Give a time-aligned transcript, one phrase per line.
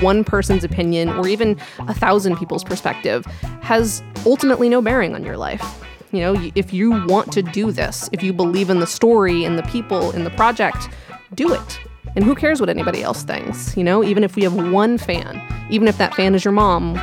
[0.00, 3.24] one person's opinion or even a thousand people's perspective
[3.62, 5.84] has ultimately no bearing on your life.
[6.12, 9.58] You know, if you want to do this, if you believe in the story and
[9.58, 10.88] the people in the project,
[11.34, 11.80] do it.
[12.14, 13.76] And who cares what anybody else thinks?
[13.76, 16.94] You know, even if we have one fan, even if that fan is your mom.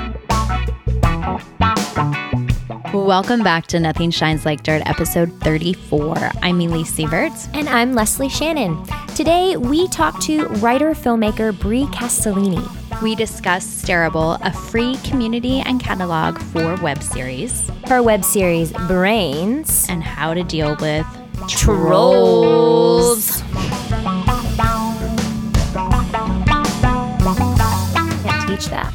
[2.94, 6.32] Welcome back to Nothing Shines Like Dirt, episode 34.
[6.42, 7.50] I'm Elise Sieverts.
[7.54, 8.84] And I'm Leslie Shannon.
[9.16, 12.83] Today, we talk to writer filmmaker Bri Castellini.
[13.04, 19.86] We discuss Stareable, a free community and catalog for web series, her web series Brains,
[19.90, 21.06] and how to deal with
[21.50, 23.42] trolls.
[28.24, 28.94] Can't teach that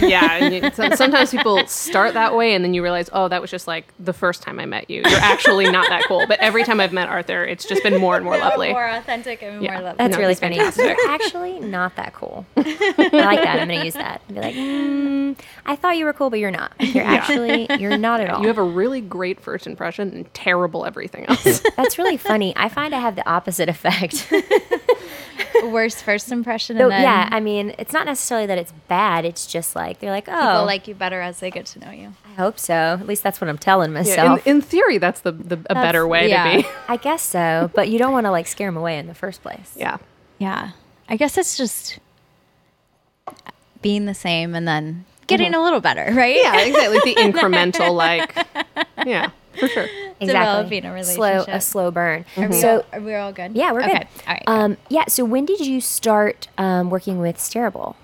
[0.00, 0.70] yeah.
[0.94, 4.12] sometimes people start that way, and then you realize, oh, that was just like the
[4.12, 5.02] first time I met you.
[5.02, 6.26] You're actually not that cool.
[6.26, 9.42] But every time I've met Arthur, it's just been more and more lovely, more authentic
[9.42, 9.72] and yeah.
[9.72, 9.98] more lovely.
[9.98, 10.56] That's no, really funny.
[10.56, 12.46] You're actually not that cool.
[12.56, 12.62] I
[13.12, 13.58] like that.
[13.60, 14.26] I'm going to use that.
[14.28, 16.72] Be like, mm, I thought you were cool, but you're not.
[16.80, 18.42] You're actually you're not at all.
[18.42, 21.62] You have a really great first impression and terrible everything else.
[21.76, 22.52] That's really funny.
[22.56, 24.32] I find I have the opposite effect
[25.62, 26.78] worst first impression.
[26.78, 29.24] So, yeah, I mean, it's not necessarily that it's bad.
[29.24, 31.92] It's just like they're like, oh, people like you better as they get to know
[31.92, 32.12] you.
[32.26, 32.74] I hope so.
[32.74, 34.42] At least that's what I'm telling myself.
[34.44, 36.56] Yeah, in, in, theory, that's the, the a that's, better way yeah.
[36.56, 36.68] to be.
[36.88, 39.42] I guess so, but you don't want to like scare them away in the first
[39.42, 39.72] place.
[39.76, 39.98] Yeah,
[40.38, 40.72] yeah.
[41.08, 42.00] I guess it's just
[43.80, 45.60] being the same and then getting mm-hmm.
[45.60, 46.36] a little better, right?
[46.36, 47.14] Yeah, exactly.
[47.14, 48.36] the incremental, like,
[49.06, 49.84] yeah for sure.
[49.84, 50.26] Exactly.
[50.26, 51.44] Developing a relationship.
[51.44, 52.24] Slow, a slow burn.
[52.36, 53.54] Are we so, all, are we all good?
[53.54, 53.92] Yeah, we're okay.
[53.92, 54.06] good.
[54.26, 54.42] All right.
[54.46, 55.04] Um, yeah.
[55.06, 57.96] So when did you start um, working with Stareable?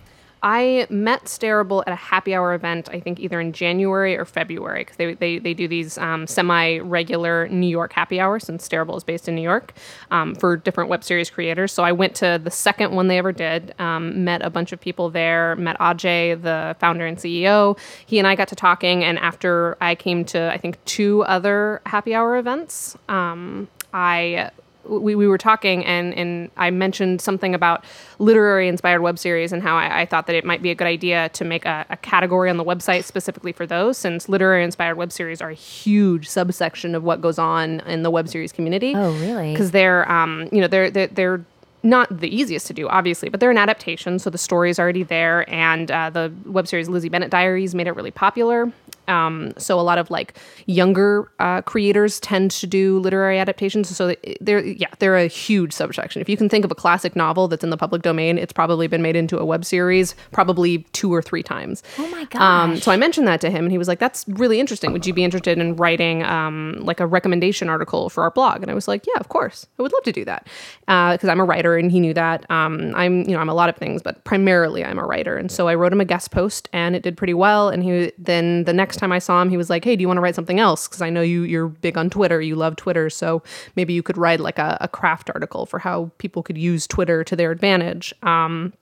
[0.42, 4.82] I met Stareable at a happy hour event, I think either in January or February,
[4.82, 8.96] because they, they, they do these um, semi regular New York happy hours, since Stareable
[8.96, 9.74] is based in New York,
[10.10, 11.72] um, for different web series creators.
[11.72, 14.80] So I went to the second one they ever did, um, met a bunch of
[14.80, 17.78] people there, met Ajay, the founder and CEO.
[18.06, 21.82] He and I got to talking, and after I came to, I think, two other
[21.84, 24.50] happy hour events, um, I
[24.90, 27.84] we, we were talking and, and I mentioned something about
[28.18, 30.86] literary inspired web series and how I, I thought that it might be a good
[30.86, 34.96] idea to make a, a, category on the website specifically for those, since literary inspired
[34.96, 38.94] web series are a huge subsection of what goes on in the web series community.
[38.94, 39.52] Oh, really?
[39.52, 41.44] Because they're, um, you know, they're, they're, they're
[41.82, 45.48] not the easiest to do, obviously, but they're an adaptation, so the story's already there.
[45.48, 48.70] And uh, the web series Lizzie Bennet Diaries made it really popular.
[49.10, 53.94] Um, so a lot of like younger uh, creators tend to do literary adaptations.
[53.94, 56.22] So they're yeah they're a huge subsection.
[56.22, 58.86] If you can think of a classic novel that's in the public domain, it's probably
[58.86, 61.82] been made into a web series probably two or three times.
[61.98, 62.40] Oh my god!
[62.40, 64.92] Um, so I mentioned that to him, and he was like, "That's really interesting.
[64.92, 68.70] Would you be interested in writing um, like a recommendation article for our blog?" And
[68.70, 69.66] I was like, "Yeah, of course.
[69.78, 70.46] I would love to do that
[70.80, 72.48] because uh, I'm a writer, and he knew that.
[72.50, 75.36] Um, I'm you know I'm a lot of things, but primarily I'm a writer.
[75.36, 77.68] And so I wrote him a guest post, and it did pretty well.
[77.68, 80.08] And he then the next time I saw him, he was like, "Hey, do you
[80.08, 80.86] want to write something else?
[80.86, 82.40] Because I know you you're big on Twitter.
[82.40, 83.42] You love Twitter, so
[83.76, 87.24] maybe you could write like a, a craft article for how people could use Twitter
[87.24, 88.72] to their advantage." Um,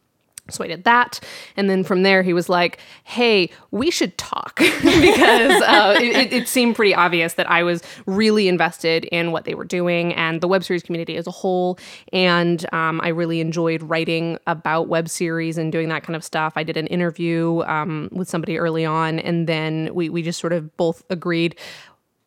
[0.51, 1.21] so I did that.
[1.57, 6.49] And then from there, he was like, hey, we should talk because uh, it, it,
[6.49, 10.49] seemed pretty obvious that I was really invested in what they were doing and the
[10.49, 11.79] web series community as a whole.
[12.13, 16.55] And um, I really enjoyed writing about web series and doing that kind of stuff.
[16.57, 20.53] I did an interview um, with somebody early on, and then we, we just sort
[20.53, 21.57] of both agreed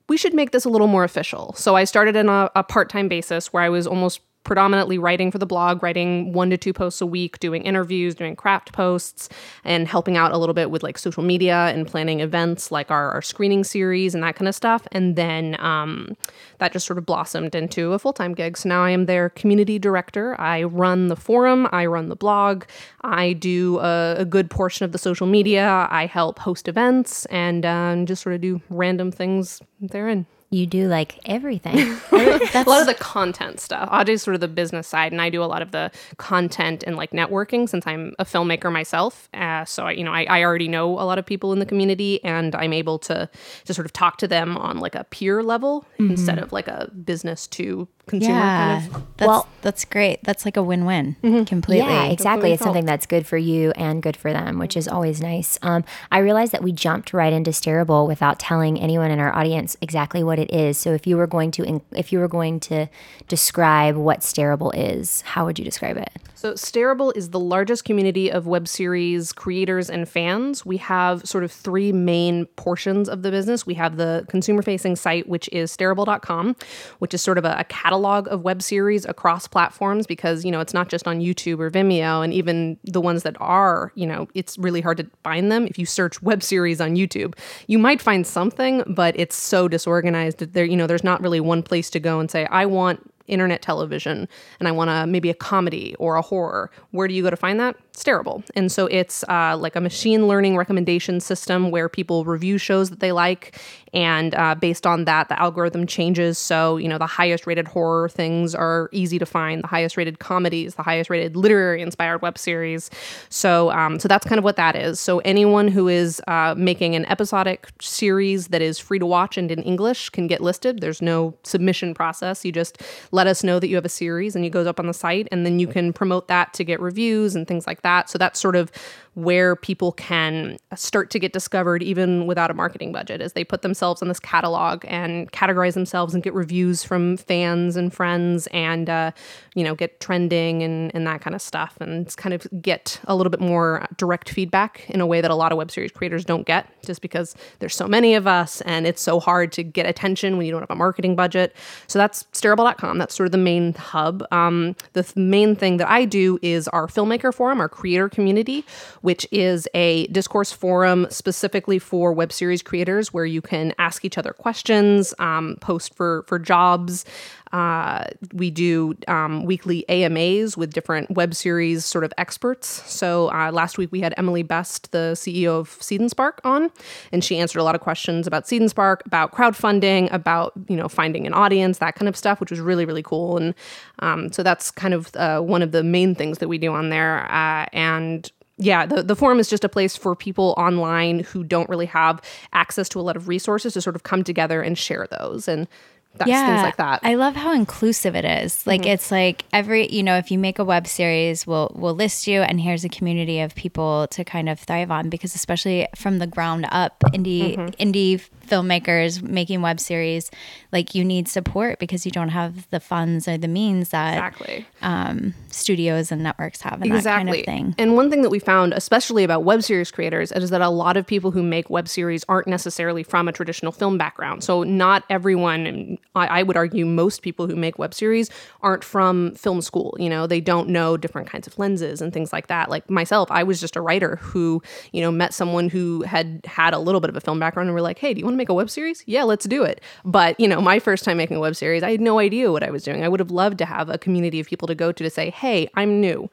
[0.09, 1.53] we should make this a little more official.
[1.53, 5.31] So I started on a, a part time basis where I was almost predominantly writing
[5.31, 9.29] for the blog, writing one to two posts a week, doing interviews, doing craft posts,
[9.63, 13.11] and helping out a little bit with like social media and planning events like our,
[13.11, 14.87] our screening series and that kind of stuff.
[14.91, 16.15] And then um,
[16.57, 18.57] that just sort of blossomed into a full time gig.
[18.57, 20.39] So now I am their community director.
[20.39, 22.63] I run the forum, I run the blog,
[23.01, 27.65] I do a, a good portion of the social media, I help host events, and
[27.65, 31.77] um, just sort of do random things therein you do like everything.
[32.11, 33.87] a lot of the content stuff.
[33.89, 36.83] I do sort of the business side, and I do a lot of the content
[36.85, 39.29] and like networking since I'm a filmmaker myself.
[39.33, 41.65] Uh, so I, you know, I, I already know a lot of people in the
[41.65, 43.29] community, and I'm able to
[43.65, 46.11] to sort of talk to them on like a peer level mm-hmm.
[46.11, 49.03] instead of like a business to consumer yeah, kind of.
[49.17, 50.23] That's, well, that's great.
[50.23, 51.45] That's like a win-win mm-hmm.
[51.45, 51.85] completely.
[51.85, 52.51] Yeah, exactly.
[52.51, 55.57] It's something that's good for you and good for them, which is always nice.
[55.61, 59.75] Um, I realized that we jumped right into Stareable without telling anyone in our audience
[59.81, 60.77] exactly what it is.
[60.77, 62.87] So if you were going to if you were going to
[63.27, 66.11] describe what Stareable is, how would you describe it?
[66.35, 70.65] So Stareable is the largest community of web series creators and fans.
[70.65, 73.67] We have sort of three main portions of the business.
[73.67, 76.55] We have the consumer facing site, which is stareable.com,
[76.97, 80.51] which is sort of a, a catalog catalog of web series across platforms because, you
[80.51, 82.23] know, it's not just on YouTube or Vimeo.
[82.23, 85.67] And even the ones that are, you know, it's really hard to find them.
[85.67, 87.37] If you search web series on YouTube,
[87.67, 91.39] you might find something, but it's so disorganized that there, you know, there's not really
[91.39, 94.27] one place to go and say, I want internet television
[94.59, 96.71] and I want a maybe a comedy or a horror.
[96.89, 97.75] Where do you go to find that?
[97.93, 98.43] Stareable.
[98.55, 103.01] And so it's uh, like a machine learning recommendation system where people review shows that
[103.01, 103.59] they like,
[103.93, 106.37] and uh, based on that, the algorithm changes.
[106.37, 110.19] So you know the highest rated horror things are easy to find, the highest rated
[110.19, 112.89] comedies, the highest rated literary inspired web series.
[113.27, 114.99] So um, so that's kind of what that is.
[114.99, 119.51] So anyone who is uh, making an episodic series that is free to watch and
[119.51, 120.79] in English can get listed.
[120.79, 122.45] There's no submission process.
[122.45, 124.87] You just let us know that you have a series and it goes up on
[124.87, 128.09] the site, and then you can promote that to get reviews and things like that.
[128.09, 128.71] So that's sort of
[129.13, 133.61] where people can start to get discovered even without a marketing budget as they put
[133.61, 138.89] themselves in this catalog and categorize themselves and get reviews from fans and friends and
[138.89, 139.11] uh,
[139.53, 143.15] you know get trending and, and that kind of stuff and kind of get a
[143.15, 146.23] little bit more direct feedback in a way that a lot of web series creators
[146.23, 149.85] don't get just because there's so many of us and it's so hard to get
[149.85, 151.53] attention when you don't have a marketing budget.
[151.87, 154.23] So that's stareable.com that's sort of the main hub.
[154.31, 158.65] Um, the th- main thing that i do is our filmmaker forum our creator community
[159.01, 164.17] which is a discourse forum specifically for web series creators where you can ask each
[164.17, 167.05] other questions, um, post for for jobs.
[167.53, 172.67] Uh, we do um, weekly AMAs with different web series sort of experts.
[172.91, 176.71] So uh, last week we had Emily Best, the CEO of Seed and Spark, on,
[177.11, 180.75] and she answered a lot of questions about Seed and Spark, about crowdfunding, about you
[180.75, 183.37] know finding an audience, that kind of stuff, which was really really cool.
[183.37, 183.53] And
[183.99, 186.89] um, so that's kind of uh, one of the main things that we do on
[186.89, 187.31] there.
[187.31, 191.67] Uh, and yeah, the, the forum is just a place for people online who don't
[191.67, 192.21] really have
[192.53, 195.47] access to a lot of resources to sort of come together and share those.
[195.47, 195.67] And
[196.15, 196.99] that's yeah, things like that.
[197.03, 198.65] I love how inclusive it is.
[198.67, 198.91] Like mm-hmm.
[198.91, 202.41] it's like every, you know, if you make a web series, we'll we'll list you
[202.41, 206.27] and here's a community of people to kind of thrive on because especially from the
[206.27, 207.67] ground up, indie mm-hmm.
[207.81, 210.29] indie filmmakers making web series,
[210.71, 214.65] like you need support because you don't have the funds or the means that exactly.
[214.81, 217.73] um, studios and networks have and that kind of thing.
[217.77, 220.97] And one thing that we found, especially about web series creators, is that a lot
[220.97, 224.43] of people who make web series aren't necessarily from a traditional film background.
[224.43, 228.29] So not everyone, I, I would argue most people who make web series
[228.61, 229.95] aren't from film school.
[229.99, 232.69] You know, they don't know different kinds of lenses and things like that.
[232.69, 234.61] Like myself, I was just a writer who,
[234.91, 237.73] you know, met someone who had had a little bit of a film background and
[237.73, 239.03] were like, hey, do you want to make a web series?
[239.05, 239.81] Yeah, let's do it.
[240.03, 242.63] But, you know, my first time making a web series, I had no idea what
[242.63, 243.03] I was doing.
[243.03, 245.29] I would have loved to have a community of people to go to to say,
[245.29, 246.29] hey, I'm new.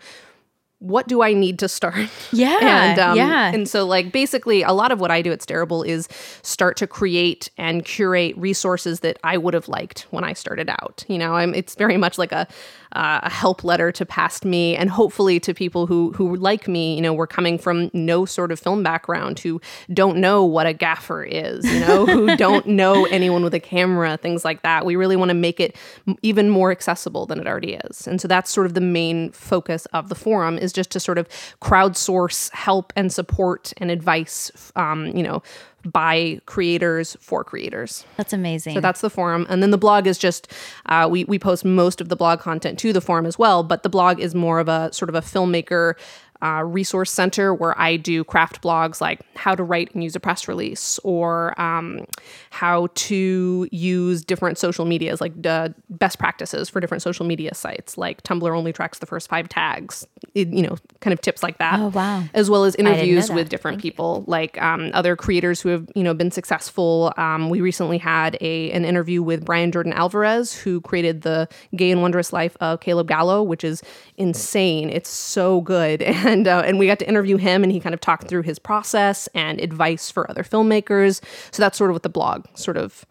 [0.80, 2.08] What do I need to start?
[2.30, 3.50] Yeah, and um, yeah.
[3.52, 6.08] and so like basically a lot of what I do at Stareable is
[6.42, 11.04] start to create and curate resources that I would have liked when I started out.
[11.08, 12.46] You know, I'm it's very much like a
[12.92, 16.94] uh, a help letter to past me and hopefully to people who who like me,
[16.94, 19.60] you know, were coming from no sort of film background who
[19.92, 24.16] don't know what a gaffer is, you know, who don't know anyone with a camera,
[24.16, 24.86] things like that.
[24.86, 25.76] We really want to make it
[26.22, 28.06] even more accessible than it already is.
[28.06, 31.18] And so that's sort of the main focus of the forum is just to sort
[31.18, 31.28] of
[31.60, 35.42] crowdsource help and support and advice um, you know,
[35.84, 38.04] by creators for creators.
[38.16, 38.74] That's amazing.
[38.74, 39.46] So that's the forum.
[39.48, 40.52] And then the blog is just,
[40.86, 43.82] uh, we, we post most of the blog content to the forum as well, but
[43.82, 45.94] the blog is more of a sort of a filmmaker
[46.42, 50.20] uh, resource center where I do craft blogs like how to write and use a
[50.20, 52.06] press release or um,
[52.50, 57.98] how to use different social medias, like uh, best practices for different social media sites,
[57.98, 61.58] like Tumblr only tracks the first five tags, it, you know, kind of tips like
[61.58, 61.78] that.
[61.80, 62.24] Oh, wow.
[62.34, 66.14] As well as interviews with different people, like um, other creators who have, you know,
[66.14, 67.12] been successful.
[67.16, 71.90] Um, we recently had a an interview with Brian Jordan Alvarez, who created the Gay
[71.90, 73.82] and Wondrous Life of Caleb Gallo, which is
[74.16, 74.90] insane.
[74.90, 78.00] It's so good, and uh, and we got to interview him, and he kind of
[78.00, 81.20] talked through his process and advice for other filmmakers.
[81.50, 83.04] So that's sort of what the blog sort of.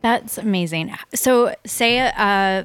[0.00, 0.94] That's amazing.
[1.12, 2.64] So, say uh,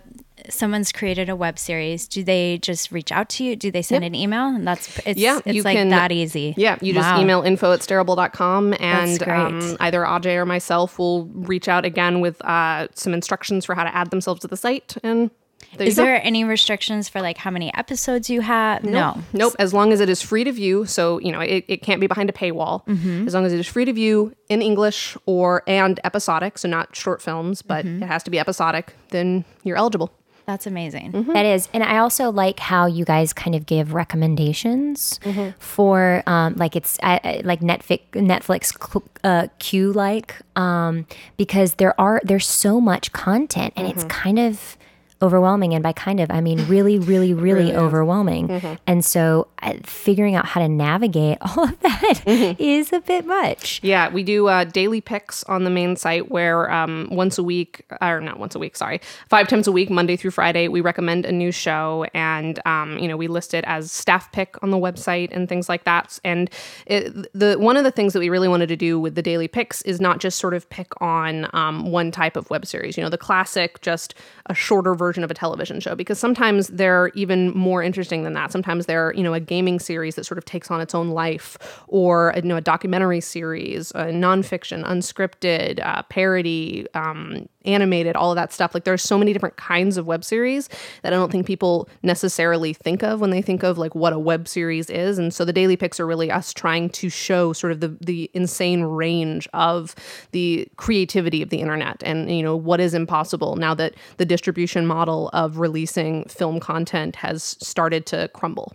[0.49, 2.07] someone's created a web series.
[2.07, 3.55] Do they just reach out to you?
[3.55, 4.47] Do they send an email?
[4.47, 6.53] And that's it's, Yeah, it's you like can- that easy.
[6.57, 11.67] Yeah, you just email info at stareable.com and um, either Ajay or myself will reach
[11.67, 14.95] out again with uh, some instructions for how to add themselves to the site.
[15.01, 15.31] And
[15.77, 18.83] there Is there any restrictions for like how many episodes you have?
[18.83, 19.21] No.
[19.33, 19.53] Nope.
[19.59, 22.07] As long as it is free to view, so you know it, it can't be
[22.07, 22.85] behind a paywall.
[22.87, 23.27] Mm-hmm.
[23.27, 26.95] As long as it is free to view in English or and episodic, so not
[26.95, 28.03] short films, but Mm-hmm.
[28.03, 28.95] it has to be episodic.
[29.09, 30.11] Then you're eligible.
[30.45, 31.13] That's amazing.
[31.13, 31.31] Mm-hmm.
[31.31, 35.17] That is, and I also like how you guys kind of give recommendations
[35.59, 41.05] for, um, like it's uh, uh, like Netflix, Netflix cl- uh, Q like, um,
[41.37, 44.77] because there are there's so much content and it's kind of
[45.23, 45.73] overwhelming.
[45.73, 48.47] And by kind of, I mean really, really, really, Really overwhelming.
[48.47, 48.73] Mm-hmm.
[48.87, 52.61] And so uh, figuring out how to navigate all of that Mm-hmm.
[52.61, 53.79] is a bit much.
[53.83, 57.85] Yeah, we do uh, daily picks on the main site where um, once a week,
[58.01, 58.99] or not once a week, sorry,
[59.29, 63.07] five times a week, Monday through Friday, we recommend a new show, and um, you
[63.07, 66.19] know we list it as staff pick on the website and things like that.
[66.23, 66.49] And
[66.87, 69.47] it, the one of the things that we really wanted to do with the daily
[69.47, 73.03] picks is not just sort of pick on um, one type of web series, you
[73.03, 74.15] know, the classic, just
[74.47, 78.51] a shorter version of a television show, because sometimes they're even more interesting than that.
[78.51, 81.57] Sometimes they're you know a gaming series that sort of takes on its own life,
[81.87, 88.35] or you know a documentary series, uh, nonfiction, unscripted, uh, parody, um, animated, all of
[88.35, 88.73] that stuff.
[88.73, 90.69] Like there's so many different kinds of web series
[91.01, 94.19] that I don't think people necessarily think of when they think of like what a
[94.19, 95.17] web series is.
[95.17, 98.29] And so the daily picks are really us trying to show sort of the the
[98.33, 99.95] insane range of
[100.31, 104.85] the creativity of the internet and you know what is impossible now that the distribution
[104.85, 108.73] model of releasing film content has started to crumble.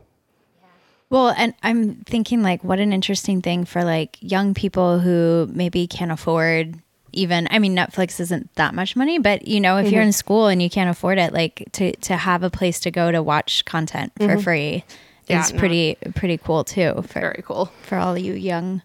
[1.11, 5.87] Well, and I'm thinking like what an interesting thing for like young people who maybe
[5.87, 6.79] can't afford
[7.13, 10.47] even I mean Netflix isn't that much money, but you know, if you're in school
[10.49, 13.65] and you can't afford it, like to to have a place to go to watch
[13.65, 14.85] content for free
[15.27, 15.59] Yeah, is no.
[15.59, 17.73] pretty pretty cool too for Very cool.
[17.83, 18.83] for all you young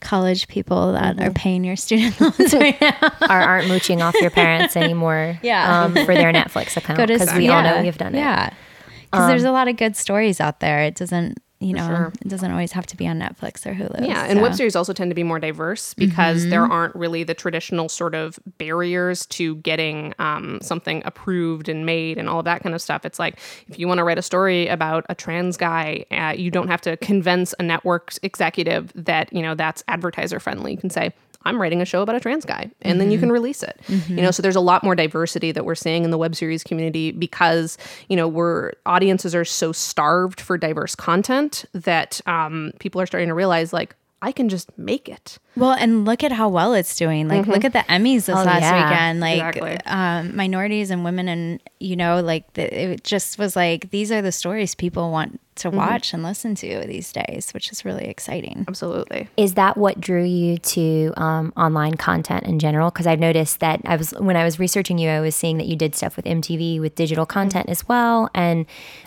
[0.00, 3.10] college people that are paying your student loans right now.
[3.22, 5.84] Or aren't mooching off your parents anymore Yeah.
[5.84, 6.98] um, for their Netflix account.
[6.98, 8.18] Because we all know we've done it.
[8.18, 8.52] Um, Yeah.
[9.10, 10.80] Because there's a lot of good stories out there.
[10.82, 12.12] It doesn't you know, sure.
[12.20, 14.06] it doesn't always have to be on Netflix or Hulu.
[14.06, 17.34] Yeah, and web series also tend to be more diverse because there aren't really the
[17.34, 22.62] traditional sort of barriers to getting um, something approved and made and all of that
[22.62, 23.04] kind of stuff.
[23.04, 26.50] It's like if you want to write a story about a trans guy, uh, you
[26.50, 30.72] don't have to convince a network executive that you know that's advertiser friendly.
[30.72, 31.12] You can say.
[31.44, 33.80] I'm writing a show about a trans guy, and then you can release it.
[34.08, 36.64] You know, so there's a lot more diversity that we're seeing in the web series
[36.64, 37.76] community because
[38.08, 43.28] you know we're audiences are so starved for diverse content that um, people are starting
[43.28, 45.38] to realize like I can just make it.
[45.56, 47.28] Well, and look at how well it's doing.
[47.28, 48.90] Like, look at the Emmys this Oh, last yeah.
[48.90, 49.20] weekend.
[49.20, 49.78] Like, Exactly.
[49.86, 54.20] um, minorities and women, and you know, like the, it just was like these are
[54.22, 58.64] the stories people want to watch and listen to these days, which is really exciting.
[58.66, 59.28] Absolutely.
[59.36, 62.90] Is that what drew you to um, online content in general?
[62.90, 65.66] Because I've noticed that I was when I was researching you, I was seeing that
[65.68, 68.28] you did stuff with MTV with digital content as well.
[68.34, 68.66] And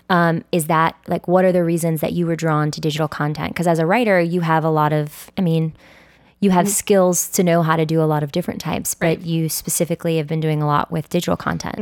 [0.10, 3.50] um, is that like what are the reasons that you were drawn to digital content?
[3.54, 5.74] Because as a writer, you have a lot of, I mean,
[6.40, 9.50] you have skills to know how to do a lot of different types, but you
[9.50, 11.76] specifically have been doing a lot with digital content.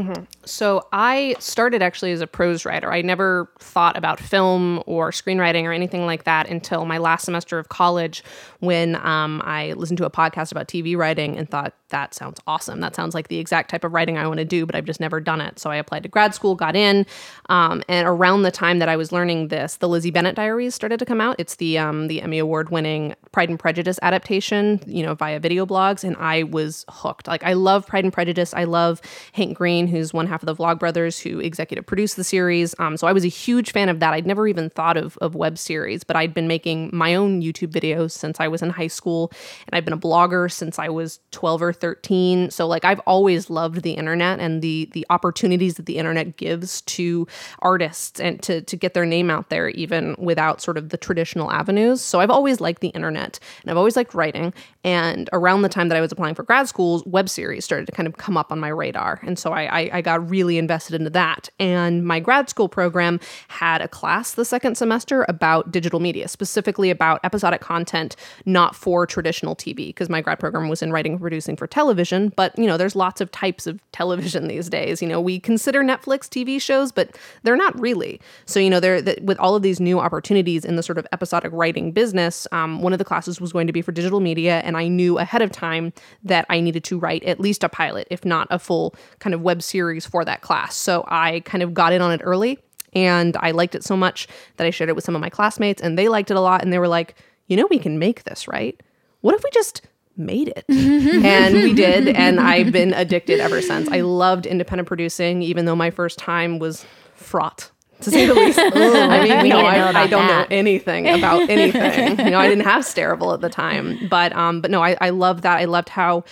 [0.45, 2.91] So I started actually as a prose writer.
[2.91, 7.59] I never thought about film or screenwriting or anything like that until my last semester
[7.59, 8.23] of college
[8.59, 12.79] when um, I listened to a podcast about TV writing and thought, that sounds awesome.
[12.79, 14.99] That sounds like the exact type of writing I want to do, but I've just
[14.99, 15.59] never done it.
[15.59, 17.05] So I applied to grad school, got in.
[17.49, 20.99] Um, and around the time that I was learning this, the Lizzie Bennet Diaries started
[20.99, 21.35] to come out.
[21.37, 25.65] It's the, um, the Emmy Award winning Pride and Prejudice adaptation, you know, via video
[25.65, 26.03] blogs.
[26.03, 27.27] And I was hooked.
[27.27, 28.53] Like, I love Pride and Prejudice.
[28.53, 29.01] I love
[29.33, 32.75] Hank Green, who's one half of the Vlog Brothers, who executive produced the series.
[32.79, 34.13] Um, so I was a huge fan of that.
[34.13, 37.71] I'd never even thought of, of web series, but I'd been making my own YouTube
[37.71, 39.31] videos since I was in high school.
[39.67, 42.51] And I've been a blogger since I was 12 or 13.
[42.51, 46.81] So like I've always loved the internet and the the opportunities that the internet gives
[46.81, 47.27] to
[47.59, 51.51] artists and to to get their name out there even without sort of the traditional
[51.51, 52.01] avenues.
[52.01, 54.34] So I've always liked the internet and I've always liked writing.
[54.83, 57.91] And around the time that I was applying for grad schools, web series started to
[57.91, 59.19] kind of come up on my radar.
[59.23, 61.49] And so I, I, I got really invested into that.
[61.59, 66.89] And my grad school program had a class the second semester about digital media, specifically
[66.89, 68.15] about episodic content,
[68.45, 72.29] not for traditional TV, because my grad program was in writing and producing for television.
[72.35, 75.01] But, you know, there's lots of types of television these days.
[75.01, 78.19] You know, we consider Netflix TV shows, but they're not really.
[78.45, 81.07] So, you know, there that with all of these new opportunities in the sort of
[81.11, 84.59] episodic writing business, um, one of the classes was going to be for digital media.
[84.65, 88.07] And I knew ahead of time that I needed to write at least a pilot,
[88.11, 90.75] if not a full kind of web series for that class.
[90.75, 92.59] So I kind of got in on it early
[92.93, 94.27] and I liked it so much
[94.57, 96.61] that I shared it with some of my classmates and they liked it a lot
[96.61, 97.15] and they were like,
[97.47, 98.81] you know, we can make this, right?
[99.21, 99.81] What if we just
[100.17, 100.65] made it?
[100.69, 102.07] and we did.
[102.07, 103.89] And I've been addicted ever since.
[103.89, 107.71] I loved independent producing, even though my first time was fraught.
[108.01, 110.27] To say the least, I mean, we you know, need to know I, I don't
[110.27, 110.49] that.
[110.49, 112.19] know anything about anything.
[112.19, 115.09] you know, I didn't have Stareable at the time, but um, but no, I, I
[115.11, 115.57] loved that.
[115.57, 116.23] I loved how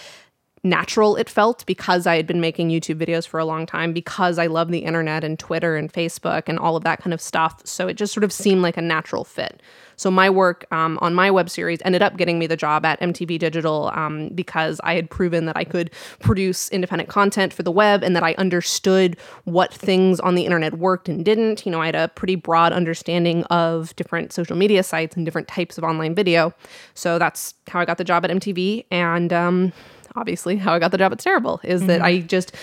[0.64, 4.40] natural it felt because I had been making YouTube videos for a long time, because
[4.40, 7.62] I love the internet and Twitter and Facebook and all of that kind of stuff.
[7.66, 9.62] So it just sort of seemed like a natural fit.
[9.96, 13.00] So my work um, on my web series ended up getting me the job at
[13.00, 17.72] MTV Digital um, because I had proven that I could produce independent content for the
[17.72, 21.66] web and that I understood what things on the internet worked and didn't.
[21.66, 25.48] You know, I had a pretty broad understanding of different social media sites and different
[25.48, 26.54] types of online video.
[26.94, 28.86] So that's how I got the job at MTV.
[28.92, 29.74] And um,
[30.16, 31.88] obviously, how I got the job at Stareable is mm-hmm.
[31.88, 32.56] that I just,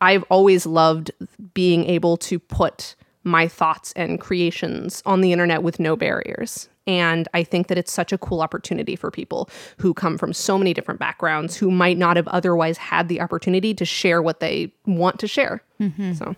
[0.00, 1.10] I've always loved
[1.54, 2.94] being able to put
[3.24, 6.68] my thoughts and creations on the internet with no barriers.
[6.86, 10.58] And I think that it's such a cool opportunity for people who come from so
[10.58, 14.72] many different backgrounds who might not have otherwise had the opportunity to share what they
[14.86, 15.62] want to share.
[15.80, 16.14] Mm-hmm.
[16.14, 16.34] So.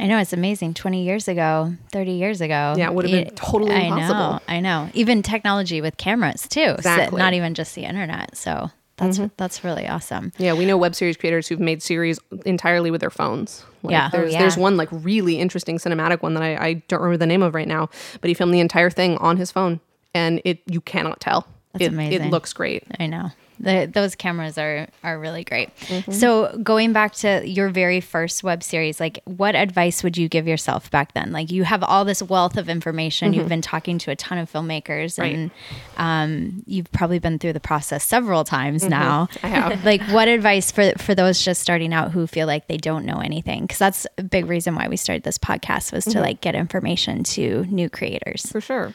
[0.00, 0.74] I know it's amazing.
[0.74, 2.74] 20 years ago, 30 years ago.
[2.76, 4.40] Yeah, it would have been totally impossible.
[4.48, 4.80] I know.
[4.80, 4.90] I know.
[4.94, 6.74] Even technology with cameras too.
[6.78, 7.18] Exactly.
[7.18, 8.36] So not even just the internet.
[8.36, 9.32] So that's mm-hmm.
[9.36, 10.32] that's really awesome.
[10.38, 13.64] Yeah, we know web series creators who've made series entirely with their phones.
[13.82, 14.10] Like, yeah.
[14.10, 14.38] There's, oh, yeah.
[14.40, 17.54] there's one like really interesting cinematic one that I, I don't remember the name of
[17.54, 17.88] right now,
[18.20, 19.80] but he filmed the entire thing on his phone
[20.14, 21.46] and it you cannot tell.
[21.72, 22.26] That's it, amazing.
[22.26, 22.84] It looks great.
[22.98, 23.30] I know.
[23.60, 25.74] The, those cameras are are really great.
[25.80, 26.12] Mm-hmm.
[26.12, 30.48] So going back to your very first web series, like what advice would you give
[30.48, 31.30] yourself back then?
[31.30, 33.30] Like you have all this wealth of information.
[33.30, 33.40] Mm-hmm.
[33.40, 35.34] You've been talking to a ton of filmmakers, right.
[35.34, 35.50] and
[35.98, 38.90] um, you've probably been through the process several times mm-hmm.
[38.90, 39.28] now.
[39.42, 39.84] I have.
[39.84, 43.18] like what advice for for those just starting out who feel like they don't know
[43.18, 43.62] anything?
[43.62, 46.20] Because that's a big reason why we started this podcast was to mm-hmm.
[46.20, 48.46] like get information to new creators.
[48.50, 48.94] For sure.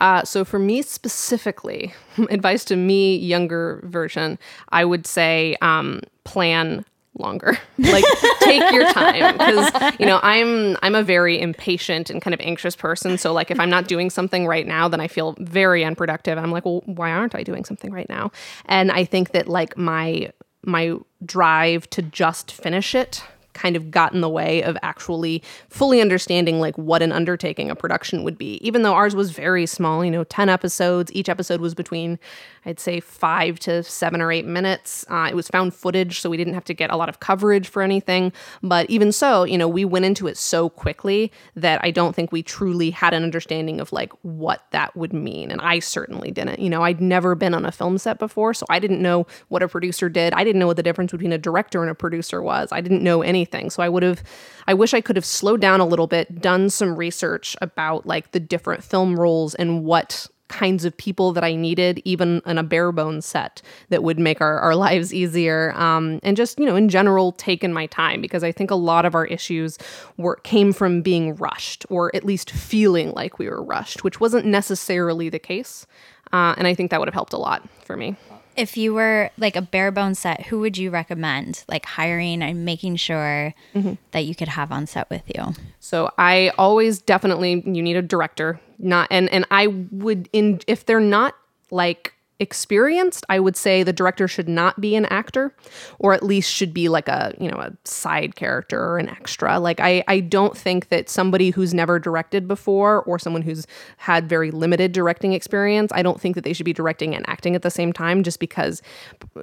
[0.00, 1.94] Uh, so for me specifically,
[2.30, 4.38] advice to me, younger version,
[4.70, 6.84] I would say um, plan
[7.18, 7.58] longer.
[7.78, 8.04] Like
[8.40, 12.76] take your time because you know i'm i'm a very impatient and kind of anxious
[12.76, 13.16] person.
[13.16, 16.36] So like if i'm not doing something right now then i feel very unproductive.
[16.36, 18.32] I'm like well why aren't i doing something right now?
[18.66, 20.30] And i think that like my
[20.64, 23.22] my drive to just finish it
[23.56, 27.74] kind of got in the way of actually fully understanding like what an undertaking a
[27.74, 28.58] production would be.
[28.66, 32.18] Even though ours was very small, you know, 10 episodes, each episode was between
[32.66, 35.06] I'd say five to seven or eight minutes.
[35.08, 37.68] Uh, it was found footage, so we didn't have to get a lot of coverage
[37.68, 38.32] for anything.
[38.62, 42.32] But even so, you know, we went into it so quickly that I don't think
[42.32, 45.52] we truly had an understanding of like what that would mean.
[45.52, 46.58] And I certainly didn't.
[46.58, 49.62] You know, I'd never been on a film set before, so I didn't know what
[49.62, 50.32] a producer did.
[50.34, 52.70] I didn't know what the difference between a director and a producer was.
[52.72, 53.70] I didn't know anything.
[53.70, 54.24] So I would have,
[54.66, 58.32] I wish I could have slowed down a little bit, done some research about like
[58.32, 62.62] the different film roles and what kinds of people that I needed, even in a
[62.62, 65.72] bare bones set that would make our, our lives easier.
[65.76, 69.04] Um, and just, you know, in general, taken my time because I think a lot
[69.04, 69.78] of our issues
[70.16, 74.46] were came from being rushed or at least feeling like we were rushed, which wasn't
[74.46, 75.86] necessarily the case.
[76.32, 78.16] Uh, and I think that would have helped a lot for me
[78.56, 82.64] if you were like a bare bones set, who would you recommend like hiring and
[82.64, 83.94] making sure mm-hmm.
[84.10, 85.54] that you could have on set with you?
[85.78, 90.86] So I always definitely you need a director, not and and I would in if
[90.86, 91.34] they're not
[91.70, 95.54] like experienced, I would say the director should not be an actor
[95.98, 99.58] or at least should be like a, you know, a side character or an extra.
[99.58, 104.28] Like I I don't think that somebody who's never directed before or someone who's had
[104.28, 107.62] very limited directing experience, I don't think that they should be directing and acting at
[107.62, 108.82] the same time just because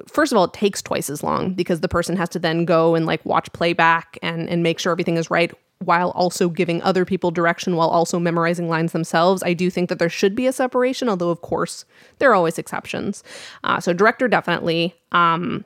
[0.08, 2.96] first of all it takes twice as long because the person has to then go
[2.96, 5.52] and like watch playback and and make sure everything is right
[5.86, 9.44] while also giving other people direction while also memorizing lines themselves.
[9.44, 11.86] I do think that there should be a separation, although, of course,
[12.20, 13.24] there are always exceptions.
[13.64, 14.96] Uh, so, director definitely.
[15.12, 15.66] Um,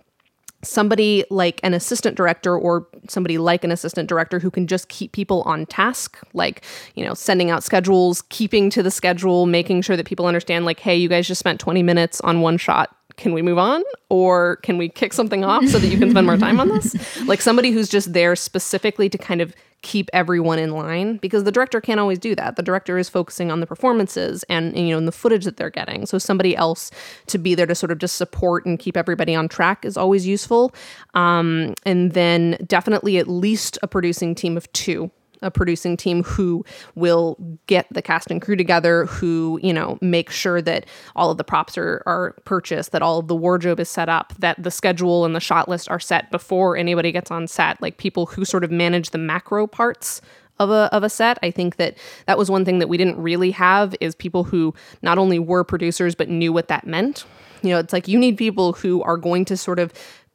[0.63, 5.12] somebody like an assistant director or somebody like an assistant director who can just keep
[5.12, 6.63] people on task like
[6.95, 10.80] you know sending out schedules keeping to the schedule making sure that people understand like
[10.80, 14.58] hey you guys just spent 20 minutes on one shot can we move on or
[14.58, 16.95] can we kick something off so that you can spend more time on this
[17.27, 21.51] like somebody who's just there specifically to kind of keep everyone in line because the
[21.51, 22.55] director can't always do that.
[22.55, 25.69] The director is focusing on the performances and, you know, and the footage that they're
[25.69, 26.05] getting.
[26.05, 26.91] So somebody else
[27.27, 30.25] to be there to sort of just support and keep everybody on track is always
[30.25, 30.73] useful.
[31.13, 35.11] Um, and then definitely at least a producing team of two
[35.41, 40.30] a producing team who will get the cast and crew together, who, you know, make
[40.30, 43.89] sure that all of the props are, are purchased, that all of the wardrobe is
[43.89, 47.47] set up, that the schedule and the shot list are set before anybody gets on
[47.47, 50.21] set, like people who sort of manage the macro parts
[50.60, 51.38] of a of a set.
[51.43, 54.73] I think that that was one thing that we didn't really have is people who
[55.02, 57.26] not only were producers but knew what that meant.
[57.62, 59.93] You know, it's like you need people who are going to sort of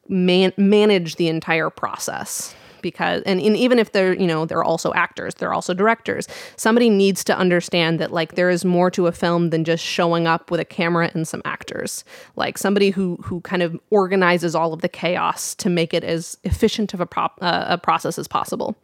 [0.08, 4.92] man- manage the entire process because and, and even if they're you know they're also
[4.94, 9.12] actors they're also directors somebody needs to understand that like there is more to a
[9.12, 12.04] film than just showing up with a camera and some actors.
[12.36, 16.38] Like somebody who who kind of organizes all of the chaos to make it as
[16.44, 18.76] efficient of a, prop, uh, a process as possible.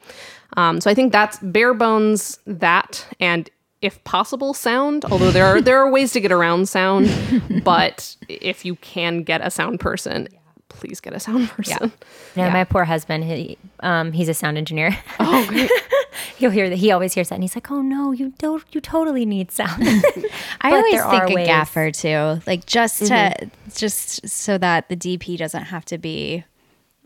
[0.56, 3.50] Um, so i think that's bare bones that and
[3.82, 7.10] if possible sound although there are there are ways to get around sound
[7.64, 10.26] but if you can get a sound person
[10.68, 11.92] please get a sound person
[12.36, 12.52] No, Yeah.
[12.52, 14.96] my poor husband, he, um, he's a sound engineer.
[15.18, 15.70] Oh, great.
[16.36, 16.76] He'll hear that.
[16.76, 18.62] He always hears that, and he's like, "Oh no, you don't.
[18.72, 19.82] You totally need sound."
[20.60, 21.46] I always think a ways.
[21.46, 26.44] gaffer too, like just to just so that the DP doesn't have to be,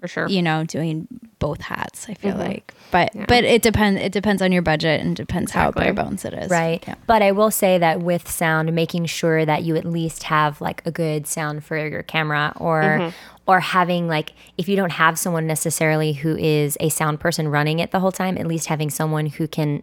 [0.03, 1.07] for sure you know, doing
[1.39, 2.09] both hats.
[2.09, 4.01] I feel like, but but it depends.
[4.01, 6.51] It depends on your budget and depends how bare bones it is.
[6.51, 6.83] Right.
[6.87, 6.97] Yeah.
[7.07, 10.83] But I will say that with sound, making sure that you at least have like
[10.85, 13.09] a good sound for your camera or Mm-hmm.
[13.47, 17.79] or having like if you don't have someone necessarily who is a sound person running
[17.79, 19.83] it the whole time, at least having someone who can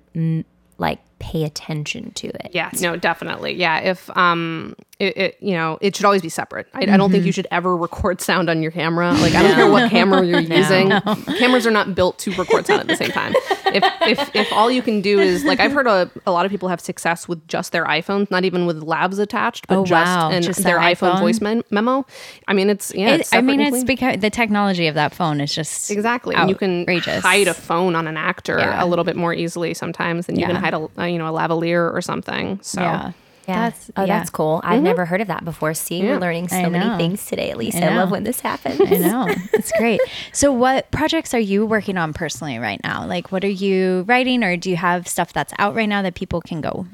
[0.78, 2.52] like pay attention to it.
[2.54, 3.54] Yeah, no, definitely.
[3.54, 6.68] Yeah, if um, it, it you know, it should always be separate.
[6.74, 9.12] I, I don't think you should ever record sound on your camera.
[9.14, 10.90] Like, I don't care what camera you're using.
[11.38, 13.34] Cameras are not built to record sound at the same time.
[13.68, 16.52] If if if all you can do is like, I've heard a, a lot of
[16.52, 20.06] people have success with just their iPhones, not even with lavs attached, but Oh, just
[20.08, 20.30] wow.
[20.32, 21.20] in Just their iPhone, iPhone?
[21.20, 22.06] voice memo.
[22.48, 23.10] I mean, it's yeah.
[23.16, 26.36] It, it's I mean, it's because the technology of that phone is just Exactly.
[26.36, 27.22] And you can outrageous.
[27.24, 28.84] hide a phone on an actor Yeah.
[28.84, 31.38] a little bit more easily sometimes than you can hide a, a you know a
[31.38, 32.60] lavalier or something.
[32.62, 33.12] So Yeah.
[33.48, 33.70] Yeah.
[33.72, 34.20] That's oh, yeah.
[34.20, 34.62] that's cool.
[34.64, 35.74] I've never heard of that before.
[35.74, 36.06] See, Mm-hmm.
[36.06, 36.14] Yeah.
[36.14, 37.76] we're learning so many things today, Elise.
[37.76, 38.80] I I, love when this happens.
[38.80, 39.28] I know.
[39.54, 40.00] It's great.
[40.34, 43.08] So, what projects are you working on personally right now?
[43.08, 46.14] Like, what are you writing, or do you have stuff that's out right now that
[46.14, 46.86] people can go?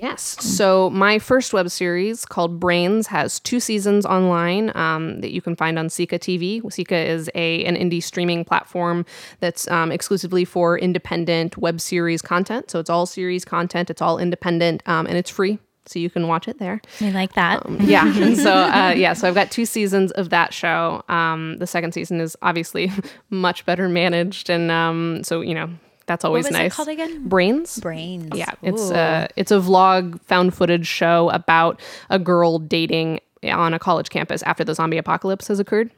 [0.00, 0.22] Yes.
[0.40, 5.54] So my first web series called Brains has two seasons online um, that you can
[5.54, 6.62] find on Seeka TV.
[6.62, 9.06] Seeka is a an indie streaming platform
[9.40, 12.70] that's um, exclusively for independent web series content.
[12.70, 13.88] So it's all series content.
[13.88, 15.58] It's all independent um, and it's free.
[15.86, 16.80] So you can watch it there.
[17.00, 17.62] We like that.
[17.82, 21.66] yeah and so uh, yeah so i've got two seasons of that show um, the
[21.66, 22.90] second season is obviously
[23.30, 25.68] much better managed and um, so you know
[26.06, 27.26] that's always was it nice called again?
[27.28, 28.30] brains Brains.
[28.34, 28.94] yeah it's Ooh.
[28.94, 34.42] uh it's a vlog found footage show about a girl dating on a college campus
[34.44, 35.90] after the zombie apocalypse has occurred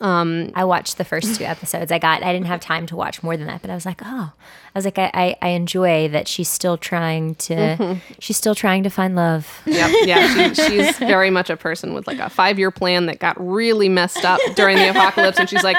[0.00, 1.92] I watched the first two episodes.
[1.92, 4.00] I got I didn't have time to watch more than that, but I was like,
[4.02, 7.98] oh, I was like, I, I, I enjoy that she's still trying to Mm-hmm.
[8.18, 9.60] she's still trying to find love.
[9.66, 9.90] Yep.
[10.04, 10.52] Yeah.
[10.54, 13.88] She, she's very much a person with like a five year plan that got really
[13.90, 15.38] messed up during the apocalypse.
[15.38, 15.76] And she's like,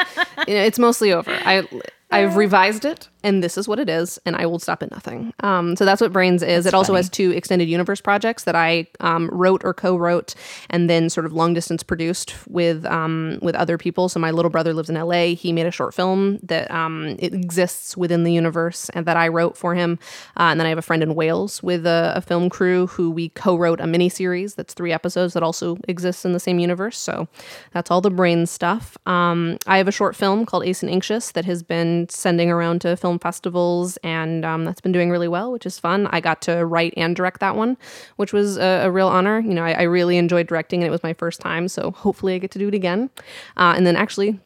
[0.47, 1.31] you know, it's mostly over.
[1.31, 1.67] I,
[2.11, 4.19] I've revised it and this is what it is.
[4.25, 5.33] And I will stop at nothing.
[5.41, 6.65] Um, so that's what Brains is.
[6.65, 10.35] it also has two extended universe projects that I um, wrote or co wrote
[10.69, 14.09] and then sort of long distance produced with, um, with other people.
[14.09, 15.35] So my little brother lives in LA.
[15.35, 19.27] He made a short film that um, it exists within the universe and that I
[19.29, 19.99] wrote for him.
[20.37, 23.09] Uh, and then I have a friend in Wales with a, a film crew who
[23.09, 26.97] we co-wrote a mini series that's three episodes that also exists in the same universe.
[26.97, 27.27] So
[27.71, 28.97] that's all the Brains stuff.
[29.05, 32.81] Um, I have a short film called Ace and Anxious that has been sending around
[32.81, 36.07] to film festivals and um, that's been doing really well, which is fun.
[36.11, 37.77] I got to write and direct that one,
[38.17, 39.39] which was a, a real honor.
[39.39, 42.35] You know, I, I really enjoyed directing and it was my first time, so hopefully
[42.35, 43.09] I get to do it again.
[43.57, 44.39] Uh, and then actually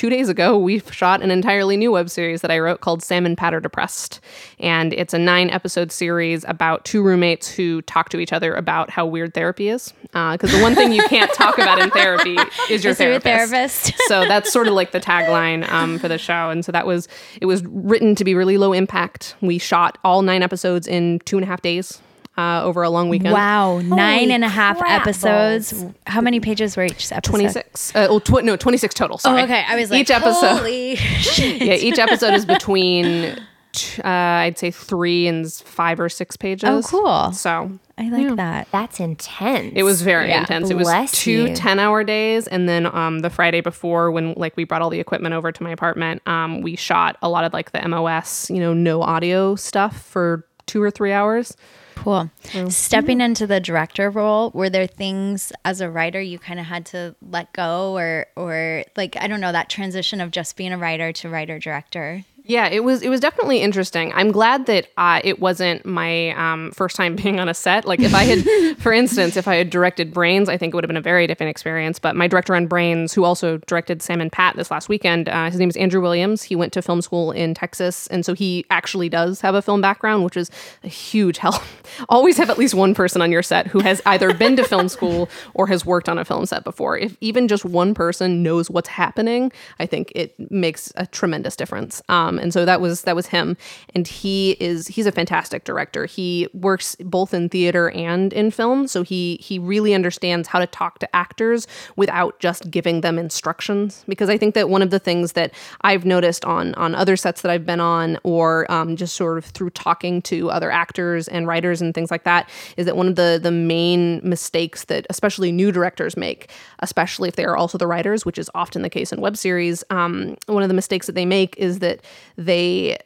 [0.00, 3.26] two days ago, we shot an entirely new web series that I wrote called Sam
[3.26, 4.18] and Pat Are Depressed.
[4.58, 8.88] And it's a nine episode series about two roommates who talk to each other about
[8.88, 9.92] how weird therapy is.
[10.04, 12.38] Because the one thing you can't talk about in therapy
[12.70, 13.50] is your Is your therapist.
[13.50, 13.94] therapist.
[14.08, 16.48] so that's sort of like the tagline um, for the show.
[16.48, 17.06] And so that was,
[17.38, 19.34] it was written to be really low impact.
[19.42, 22.00] We shot all nine episodes in two and a half days.
[22.40, 23.34] Uh, over a long weekend.
[23.34, 25.84] Wow, nine and a half crap episodes.
[26.06, 27.24] How many pages were each episode?
[27.24, 27.94] 26.
[27.94, 29.20] Uh, well, tw- no, 26 total.
[29.24, 29.62] Oh, okay.
[29.68, 30.56] I was like, each episode.
[30.56, 31.60] holy shit.
[31.62, 33.36] yeah, each episode is between,
[33.72, 36.68] t- uh, I'd say three and five or six pages.
[36.68, 37.32] Oh, cool.
[37.32, 38.68] So I like that.
[38.72, 39.72] That's intense.
[39.76, 40.40] it was very Yeah.
[40.40, 40.70] intense.
[40.70, 41.54] It was Bless two you.
[41.54, 42.46] 10 hour days.
[42.46, 45.62] And then um, the Friday before, when like we brought all the equipment over to
[45.62, 49.54] my apartment, um, we shot a lot of like the MOS, you know, no audio
[49.56, 51.54] stuff for two or three hours.
[52.02, 52.30] Cool.
[52.70, 56.86] Stepping into the director role, were there things as a writer you kind of had
[56.86, 60.78] to let go or or like I don't know that transition of just being a
[60.78, 62.24] writer to writer director?
[62.50, 64.12] Yeah, it was it was definitely interesting.
[64.12, 67.84] I'm glad that uh, it wasn't my um, first time being on a set.
[67.84, 70.82] Like if I had, for instance, if I had directed Brains, I think it would
[70.82, 72.00] have been a very different experience.
[72.00, 75.48] But my director on Brains, who also directed Sam and Pat this last weekend, uh,
[75.48, 76.42] his name is Andrew Williams.
[76.42, 79.80] He went to film school in Texas, and so he actually does have a film
[79.80, 80.50] background, which is
[80.82, 81.62] a huge help.
[82.08, 84.88] Always have at least one person on your set who has either been to film
[84.88, 86.98] school or has worked on a film set before.
[86.98, 92.02] If even just one person knows what's happening, I think it makes a tremendous difference.
[92.08, 93.56] Um, and so that was that was him.
[93.94, 96.06] And he is he's a fantastic director.
[96.06, 100.66] He works both in theater and in film so he he really understands how to
[100.66, 104.04] talk to actors without just giving them instructions.
[104.08, 107.42] Because i think that one of the things that i've noticed on on other sets
[107.42, 111.46] that i've been on or um, just sort of through talking to other actors and
[111.46, 115.52] writers and things like that is that one of the the main mistakes that especially
[115.52, 116.50] new directors make
[116.80, 119.84] especially if they are also the writers which is often the case in web series
[119.90, 122.00] um, one of the mistakes that they make is that
[122.36, 122.98] they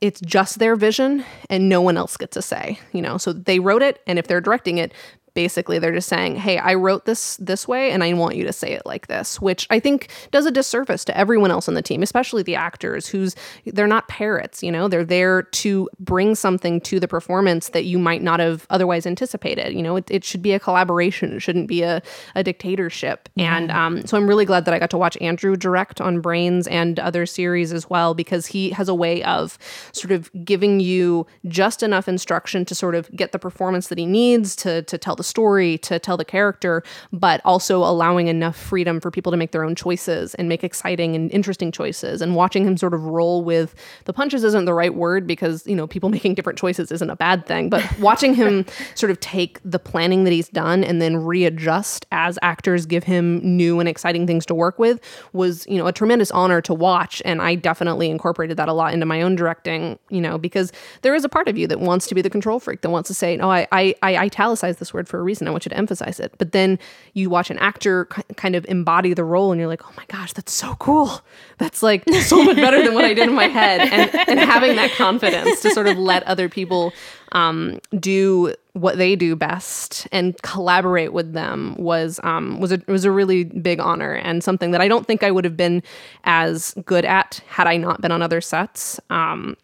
[0.00, 3.18] it's just their vision and no one else gets a say you know?
[3.18, 4.92] So they wrote it and if they're directing it
[5.34, 8.52] basically they're just saying hey i wrote this this way and i want you to
[8.52, 11.82] say it like this which i think does a disservice to everyone else on the
[11.82, 13.34] team especially the actors who's
[13.66, 14.88] they're not parrots you know?
[14.88, 19.72] They're there to bring something to the performance that you might not have otherwise anticipated
[19.74, 19.96] you know?
[19.96, 21.36] It, it should be a collaboration.
[21.36, 22.02] It shouldn't be a,
[22.34, 23.28] a dictatorship.
[23.36, 26.66] And um, so i'm really glad that i got to watch andrew direct on brains
[26.66, 29.58] and other series as well because he has a way of
[29.92, 34.06] sort of giving you just enough instruction to sort of get the performance that he
[34.06, 39.00] needs to to tell the story, to tell the character, but also allowing enough freedom
[39.00, 42.20] for people to make their own choices and make exciting and interesting choices.
[42.20, 45.76] And watching him sort of roll with the punches isn't the right word because, you
[45.76, 49.60] know, people making different choices isn't a bad thing, but watching him sort of take
[49.64, 54.26] the planning that he's done and then readjust as actors give him new and exciting
[54.26, 55.00] things to work with
[55.32, 57.22] was, you know, a tremendous honor to watch.
[57.24, 61.14] And I definitely incorporated that a lot into my own directing, you know, because there
[61.14, 63.14] is a part of you that wants to be the control freak, that wants to
[63.14, 65.46] say, no, I, I, I italicize this word for a reason.
[65.46, 66.34] I want you to emphasize it.
[66.38, 66.78] But then
[67.12, 70.32] you watch an actor kind of embody the role and you're like, oh my gosh,
[70.32, 71.20] that's so cool.
[71.58, 73.80] That's like so much better than what I did in my head.
[73.90, 76.92] And, and having that confidence to sort of let other people
[77.32, 83.04] um, do what they do best and collaborate with them was um, was a was
[83.04, 85.82] a really big honor and something that I don't think I would have been
[86.24, 89.00] as good at had I not been on other sets.
[89.10, 89.56] Um,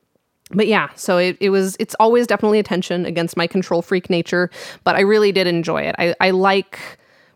[0.51, 4.09] but yeah, so it, it was it's always definitely a tension against my control freak
[4.09, 4.51] nature,
[4.85, 5.97] but I really did enjoy it.
[5.99, 6.79] I, I like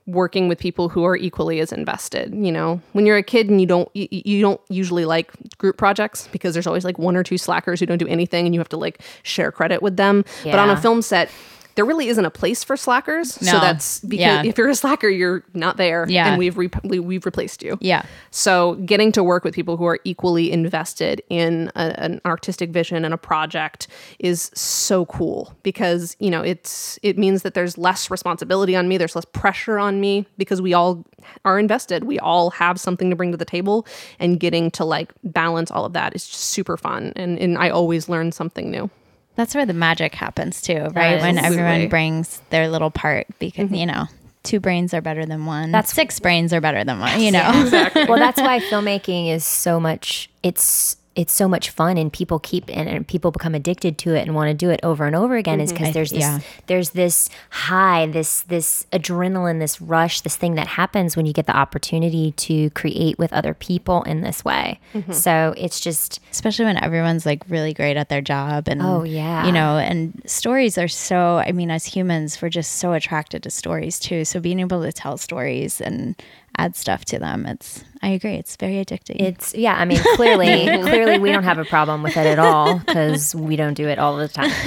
[0.06, 2.80] working with people who are equally as invested you know?
[2.92, 6.54] When you're a kid and you don't you, you don't usually like group projects because
[6.54, 8.76] there's always like one or two slackers who don't do anything and you have to
[8.76, 10.24] like share credit with them.
[10.52, 11.30] But on a film set
[11.76, 14.42] there really isn't a place for slackers so that's because Yeah.
[14.44, 16.28] if you're a slacker you're not there Yeah.
[16.28, 18.02] and we've re- we, we've replaced you Yeah.
[18.30, 23.04] so getting to work with people who are equally invested in a, an artistic vision
[23.04, 23.86] and a project
[24.18, 28.98] is so cool because you know it's it means that there's less responsibility on me,
[28.98, 31.04] there's less pressure on me because we all
[31.44, 32.04] are invested.
[32.04, 33.86] We all have something to bring to the table,
[34.18, 37.12] and getting to like balance all of that is just super fun.
[37.16, 38.90] And and I always learn something new.
[39.40, 41.18] That's where the magic happens too, right?
[41.18, 43.74] When everyone brings their little part because, mm-hmm.
[43.74, 44.04] you know,
[44.42, 45.72] two brains are better than one.
[45.72, 47.40] That's- six brains are better than one, you know?
[48.06, 50.28] well, that's why filmmaking is so much.
[50.42, 54.22] It's it's so much fun, and people keep and, and people become addicted to it
[54.22, 55.60] and want to do it over and over again.
[55.60, 55.82] Is mm-hmm.
[55.82, 56.40] because there's this yeah.
[56.66, 61.46] there's this high, this this adrenaline, this rush, this thing that happens when you get
[61.46, 64.78] the opportunity to create with other people in this way.
[64.94, 65.12] Mm-hmm.
[65.12, 69.46] So it's just Especially when everyone's like really great at their job and Oh, yeah.
[69.46, 73.50] You know, and stories are so I mean, as humans, we're just so attracted to
[73.50, 74.24] stories too.
[74.24, 76.14] So being able to tell stories and
[76.56, 79.20] add stuff to them, it's I agree, it's very addicting.
[79.20, 79.74] It's yeah.
[79.74, 83.56] I mean, clearly, clearly, we don't have a problem with it at all because we
[83.56, 84.50] don't do it all the time.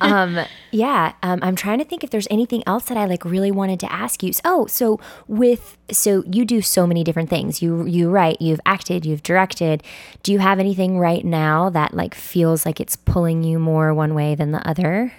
[0.00, 0.38] Um,
[0.70, 3.78] yeah, um, I'm trying to think if there's anything else that I like really wanted
[3.80, 4.32] to ask you.
[4.44, 7.62] Oh, so with so you do so many different things.
[7.62, 9.82] You you write, you've acted, you've directed.
[10.22, 14.14] Do you have anything right now that like feels like it's pulling you more one
[14.14, 15.12] way than the other?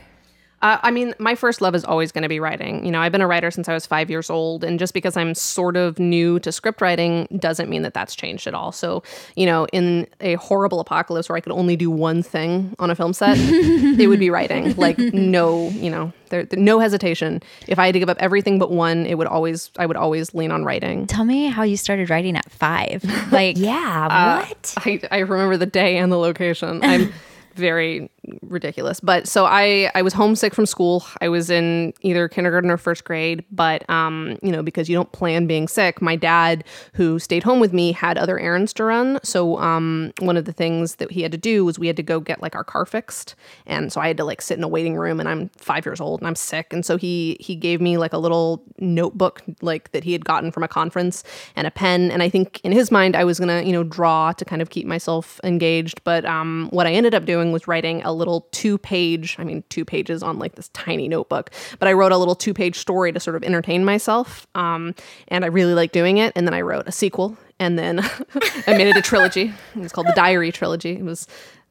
[0.64, 2.86] Uh, I mean, my first love is always going to be writing.
[2.86, 5.18] You know, I've been a writer since I was five years old, and just because
[5.18, 8.72] I'm sort of new to script writing doesn't mean that that's changed at all.
[8.72, 9.04] So,
[9.36, 12.96] you know, in a horrible apocalypse where I could only do one thing on a
[12.96, 14.74] film set, it would be writing.
[14.76, 17.44] Like, no, you know, there, no hesitation.
[17.68, 20.34] If I had to give up everything but one, it would always, I would always
[20.34, 21.08] lean on writing.
[21.08, 23.04] Tell me how you started writing at five.
[23.34, 24.38] Like Yeah.
[24.38, 24.74] what?
[24.78, 26.80] I, I remember the day and the location.
[26.84, 27.12] I'm
[27.56, 28.10] very
[28.42, 29.00] ridiculous.
[29.00, 31.06] But so I I was homesick from school.
[31.22, 33.44] I was in either kindergarten or first grade.
[33.52, 37.60] But um, you know, because you don't plan being sick, my dad, who stayed home
[37.60, 39.20] with me, had other errands to run.
[39.24, 42.04] So um, one of the things that he had to do was we had to
[42.04, 44.68] go get like our car fixed, and so I had to like sit in a
[44.68, 45.20] waiting room.
[45.20, 48.14] And I'm five years old and I'm sick, and so he he gave me like
[48.14, 51.24] a little notebook like that he had gotten from a conference
[51.56, 52.12] and a pen.
[52.12, 54.70] And I think in his mind I was gonna you know draw to kind of
[54.70, 56.04] keep myself engaged.
[56.04, 59.64] But um, what I ended up doing was writing a little two page, I mean,
[59.70, 63.12] two pages on like this tiny notebook, but I wrote a little two page story
[63.12, 64.48] to sort of entertain myself.
[64.56, 64.96] Um,
[65.28, 66.34] and I really like doing it.
[66.36, 68.00] And then I wrote a sequel and then
[68.68, 69.54] I made it a trilogy.
[69.76, 70.94] It's called the Diary Trilogy.
[70.98, 71.28] It was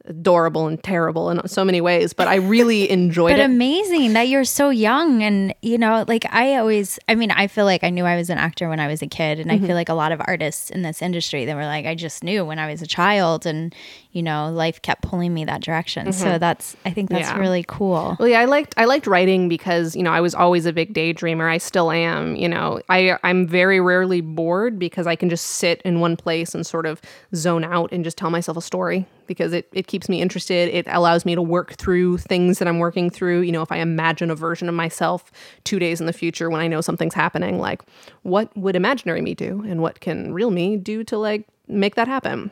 [0.06, 3.44] adorable and terrible in so many ways, but I really enjoyed but it.
[3.44, 7.64] amazing that you're so young and you know like i always i mean i feel
[7.64, 9.64] like i knew i was an actor when i was a kid and Mm-hmm.
[9.64, 12.24] i feel like a lot of artists in this industry they were like i just
[12.24, 13.74] knew when i was a child and
[14.12, 17.36] you know life kept pulling me that direction so that's i think that's Mm-hmm.
[17.36, 17.40] Yeah.
[17.40, 20.66] really cool Well, yeah, I liked I liked writing because you know I was always
[20.66, 21.48] a big daydreamer.
[21.50, 22.34] I still am.
[22.36, 26.54] You know, I I'm very rarely bored because I can just sit in one place
[26.54, 27.00] and sort of
[27.34, 30.68] zone out and just tell myself a story because it it keeps me interested.
[30.74, 33.40] It allows me to work through things that I'm working through.
[33.40, 35.30] You know, if I imagine a version of myself
[35.64, 37.82] two days in the future when I know something's happening, like
[38.22, 42.08] what would imaginary me do and what can real me do to like make that
[42.08, 42.50] happen.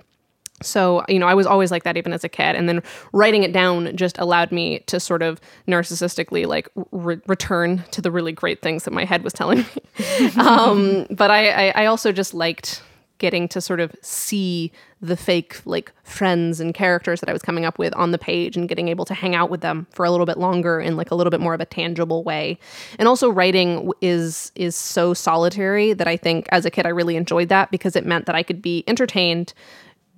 [0.63, 2.55] So, you know, I was always like that even as a kid.
[2.55, 7.85] And then writing it down just allowed me to sort of narcissistically like re- return
[7.93, 10.31] to the really great things that my head was telling me.
[10.37, 12.83] um, but I, I, I also just liked
[13.21, 17.65] getting to sort of see the fake like friends and characters that I was coming
[17.65, 20.11] up with on the page and getting able to hang out with them for a
[20.11, 22.59] little bit longer in like a little bit more of a tangible way.
[22.99, 27.15] And also writing is is so solitary that I think as a kid I really
[27.15, 29.55] enjoyed that because it meant that I could be entertained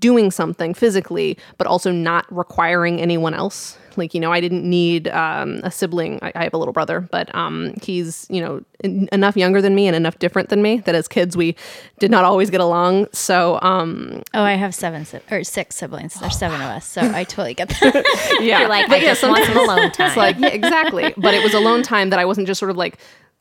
[0.00, 3.78] doing something physically, but also not requiring anyone else.
[3.98, 6.18] Like, you know, I didn't need um, a sibling.
[6.22, 9.74] I, I have a little brother, but um, he's, you know, en- enough younger than
[9.74, 11.54] me and enough different than me that as kids we
[11.98, 13.06] did not always get along.
[13.12, 17.00] So, um, oh i have seven si- or six siblings there's seven of us so
[17.00, 18.60] i totally get that yeah.
[18.60, 20.06] You're like, But I yeah, just want some alone time.
[20.08, 21.14] It's like, yeah, exactly.
[21.16, 22.98] But it was alone time that I wasn't just sort of like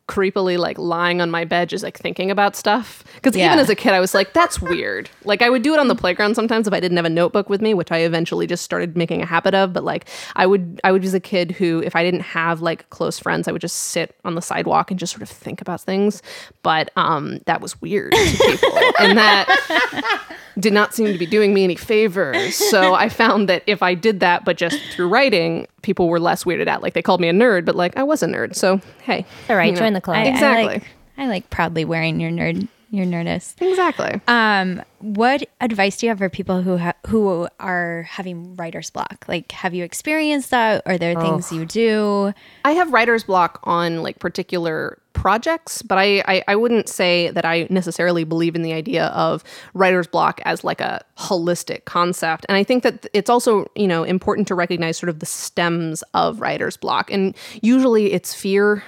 [0.07, 3.45] creepily like lying on my bed just like thinking about stuff because Yeah.
[3.47, 5.87] even as a kid i was like that's weird like i would do it on
[5.87, 8.63] the playground sometimes if i didn't have a notebook with me which i eventually just
[8.65, 11.81] started making a habit of but like i would i would be a kid who
[11.85, 14.99] if i didn't have like close friends i would just sit on the sidewalk and
[14.99, 16.21] just sort of think about things
[16.61, 20.27] but um that was weird to people and that
[20.59, 22.55] did not seem to be doing me any favors.
[22.55, 26.43] So I found that if I did that, but just through writing, people were less
[26.43, 26.81] weirded out.
[26.81, 28.55] Like they called me a nerd, but like I was a nerd.
[28.55, 29.79] So hey, All right, you know.
[29.79, 30.17] join the club.
[30.17, 30.63] I, Exactly.
[30.63, 30.83] I like,
[31.17, 34.19] I like proudly wearing your nerd your nerdist Exactly.
[34.27, 39.25] Um, what advice do you have for people who ha- who are having writer's block?
[39.27, 40.83] Like, have you experienced that?
[40.85, 42.33] Are there things you do?
[42.65, 47.45] I have writer's block on like particular projects, but I, I I wouldn't say that
[47.45, 49.43] I necessarily believe in the idea of
[49.75, 52.43] writer's block as like a holistic concept.
[52.49, 56.03] And I think that it's also, you know, important to recognize sort of the stems
[56.15, 57.11] of writer's block.
[57.11, 58.83] And usually it's fear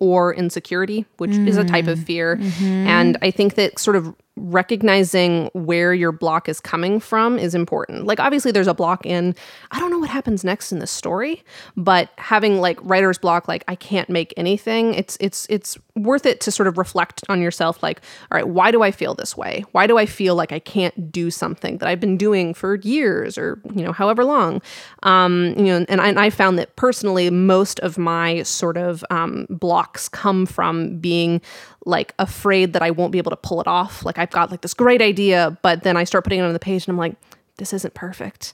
[0.00, 2.06] or insecurity, which is a type of mm-hmm.
[2.06, 2.36] fear.
[2.36, 2.86] Mm-hmm.
[2.86, 8.04] And I think that sort of recognizing where your block is coming from is important.
[8.04, 9.34] Like obviously there's a block in
[9.70, 11.42] I don't know what happens next in this story,
[11.76, 16.40] but having like writer's block like I can't make anything, it's it's it's worth it
[16.42, 19.64] to sort of reflect on yourself like all right, why do I feel this way?
[19.72, 23.38] Why do I feel like I can't do something that I've been doing for years
[23.38, 24.60] or you know however long?
[25.02, 29.02] Um you know and I, and I found that personally most of my sort of
[29.10, 31.40] um blocks come from being
[31.86, 34.04] like afraid that I won't be able to pull it off.
[34.04, 36.58] Like I've got like this great idea, but then I start putting it on the
[36.58, 37.14] page and I'm like,
[37.56, 38.52] this isn't perfect.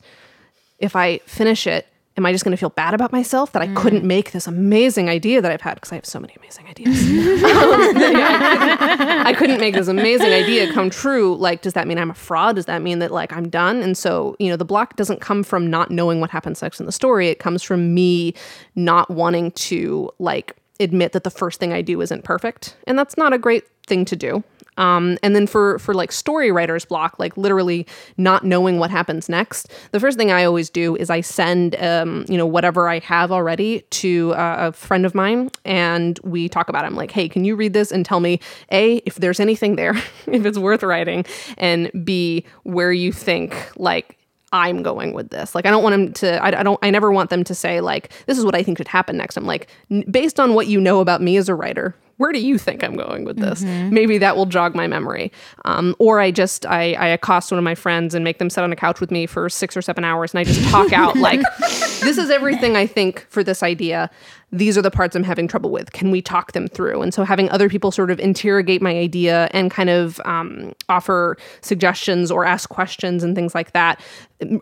[0.79, 3.69] If I finish it, am I just going to feel bad about myself that I
[3.69, 5.75] couldn't make this amazing idea that I've had?
[5.75, 7.01] Because I have so many amazing ideas.
[7.03, 11.35] Um, yeah, I, couldn't, I couldn't make this amazing idea come true.
[11.37, 12.57] Like, does that mean I'm a fraud?
[12.57, 13.83] Does that mean that like I'm done?
[13.83, 16.87] And so, you know, the block doesn't come from not knowing what happens next in
[16.87, 17.29] the story.
[17.29, 18.35] It comes from me
[18.75, 22.77] not wanting to like admit that the first thing I do isn't perfect.
[22.87, 24.43] And that's not a great thing to do.
[24.79, 29.29] Um, and then for for like story writer's block, like literally not knowing what happens
[29.29, 33.01] next, the first thing I always do is I send um, you know whatever I
[33.01, 36.87] have already to uh, a friend of mine, and we talk about it.
[36.87, 39.95] I'm like, hey, can you read this and tell me a if there's anything there,
[40.27, 41.27] if it's worth writing,
[41.59, 44.19] and b where you think like
[44.53, 45.55] I'm going with this.
[45.55, 47.81] Like, I don't want them to, I, I, don't, I never want them to say,
[47.81, 49.37] like, this is what I think should happen next.
[49.37, 52.39] I'm like, n- based on what you know about me as a writer, where do
[52.39, 53.63] you think I'm going with this?
[53.63, 55.33] Maybe that will jog my memory.
[55.65, 58.63] Um, or I just I, I accost one of my friends and make them sit
[58.63, 61.17] on a couch with me for six or seven hours, and I just talk out
[61.29, 64.09] like, "This is everything I think for this idea.
[64.53, 65.93] These are the parts I'm having trouble with.
[65.93, 69.49] Can we talk them through?" And so having other people sort of interrogate my idea
[69.53, 74.01] and kind of um, offer suggestions or ask questions and things like that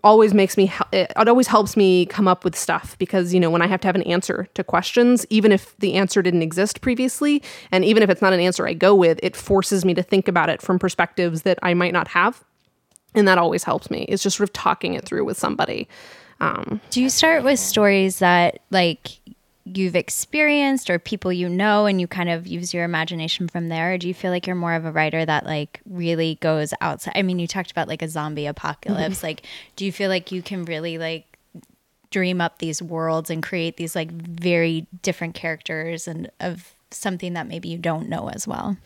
[0.05, 3.62] always makes me it always helps me come up with stuff because you know when
[3.62, 7.42] i have to have an answer to questions even if the answer didn't exist previously
[7.72, 10.29] and even if it's not an answer i go with it forces me to think
[10.29, 12.44] about it from perspectives that i might not have
[13.14, 15.88] and that always helps me it's just sort of talking it through with somebody
[16.42, 19.19] um, Do you start with stories that like
[19.65, 23.94] you've experienced or people you know and you kind of use your imagination from there?
[23.94, 27.13] Or do you feel like you're more of a writer that like really goes outside?
[27.17, 29.19] I mean, you talked about like a zombie apocalypse.
[29.19, 29.27] Mm-hmm.
[29.27, 29.46] Like,
[29.77, 31.38] do you feel like you can really like
[32.11, 37.46] dream up these worlds and create these like very different characters and of something that
[37.46, 38.77] maybe you don't know as well?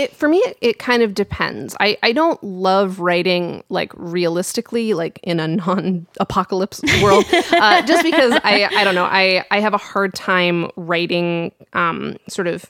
[0.00, 4.94] It for me it, it kind of depends i i don't love writing like realistically
[4.94, 9.74] like in a non-apocalypse world uh, just because i i don't know i i have
[9.74, 12.64] a hard time writing um sort of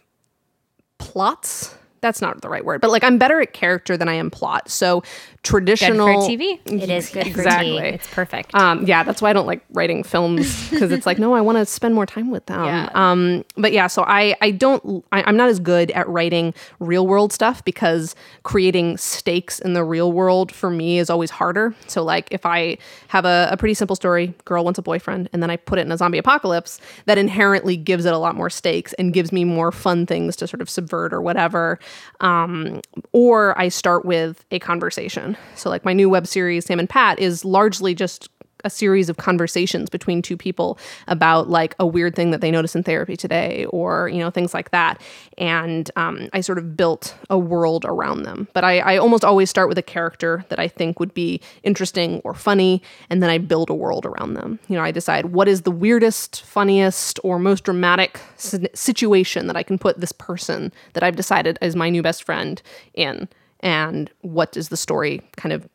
[0.98, 4.30] plots that's not the right word, but like I'm better at character than I am
[4.30, 4.70] plot.
[4.70, 5.02] So
[5.42, 6.60] traditional TV.
[6.66, 7.76] It is good Exactly.
[7.76, 7.88] for tea.
[7.94, 8.54] It's perfect.
[8.54, 11.56] Um, yeah, that's why I don't like writing films because it's like, no, I want
[11.58, 12.64] to spend more time with them.
[12.64, 12.90] Yeah.
[12.94, 17.06] Um, but yeah, so I, I don't, I, I'm not as good at writing real
[17.06, 21.74] world stuff because creating stakes in the real world for me is always harder.
[21.86, 22.76] So like if I
[23.08, 25.82] have a, a pretty simple story, girl wants a boyfriend, and then I put it
[25.86, 29.44] in a zombie apocalypse, that inherently gives it a lot more stakes and gives me
[29.44, 31.78] more fun things to sort of subvert or whatever.
[32.20, 32.82] Um,
[33.12, 35.29] or I start with a conversation.
[35.54, 38.28] So like my new web series, Sam and Pat, is largely just
[38.64, 40.78] a series of conversations between two people
[41.08, 44.54] about like a weird thing that they notice in therapy today or you know things
[44.54, 45.00] like that.
[45.38, 48.48] And um, i sort of built a world around them.
[48.52, 52.20] But I, I almost always start with a character that i think would be interesting
[52.24, 54.58] or funny and then i build a world around them.
[54.68, 59.56] You know i decide what is the weirdest funniest or most dramatic si- situation that
[59.56, 62.62] i can put this person that i've decided is my new best friend
[62.94, 63.28] in
[63.60, 65.68] and what does the story kind of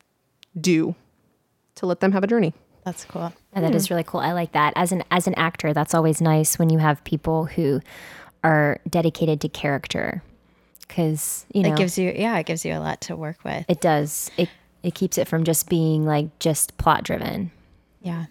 [0.60, 0.94] do
[1.76, 2.52] to let them have a journey
[2.84, 3.32] That's cool.
[3.54, 4.20] Yeah, that is really cool.
[4.20, 4.72] I like that.
[4.76, 7.80] As an as an actor, that's always nice when you have people who
[8.44, 10.22] are dedicated to character,
[10.86, 13.64] because you know It gives you, yeah, it gives you a lot to work with.
[13.68, 14.30] it does.
[14.36, 14.48] It
[14.82, 17.50] it keeps it from just being like just plot driven.
[18.02, 18.26] Yeah.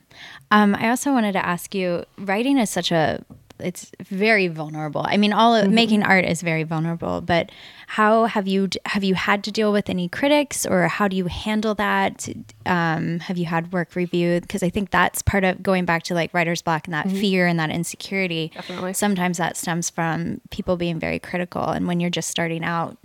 [0.51, 3.26] Um, I also wanted to ask you writing is such a
[3.60, 5.06] it's very vulnerable.
[5.08, 7.51] I mean, all of, making art is very vulnerable, but
[7.88, 11.28] how have you have you had to deal with any critics or how do you
[11.28, 12.28] handle that?
[12.66, 14.41] Um, have you had work reviewed?
[14.43, 17.47] Because I think that's part of going back to like writer's block and that fear
[17.47, 18.51] and that insecurity.
[18.53, 18.93] Definitely.
[18.93, 21.64] Sometimes that stems from people being very critical.
[21.64, 22.97] And when you're just starting out,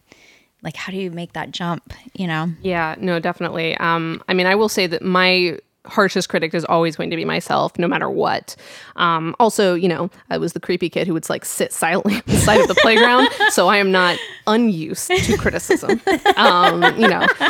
[0.62, 2.52] like how do you make that jump, you know?
[2.62, 3.76] Yeah, no, definitely.
[3.76, 7.24] Um, I mean, I will say that my harshest critic is always going to be
[7.24, 8.54] myself, no matter what.
[8.96, 12.22] Um, also, you know, I was the creepy kid who would like sit silently on
[12.26, 16.00] the side of the playground, so I am not unused to criticism.
[16.36, 17.26] Um, you know,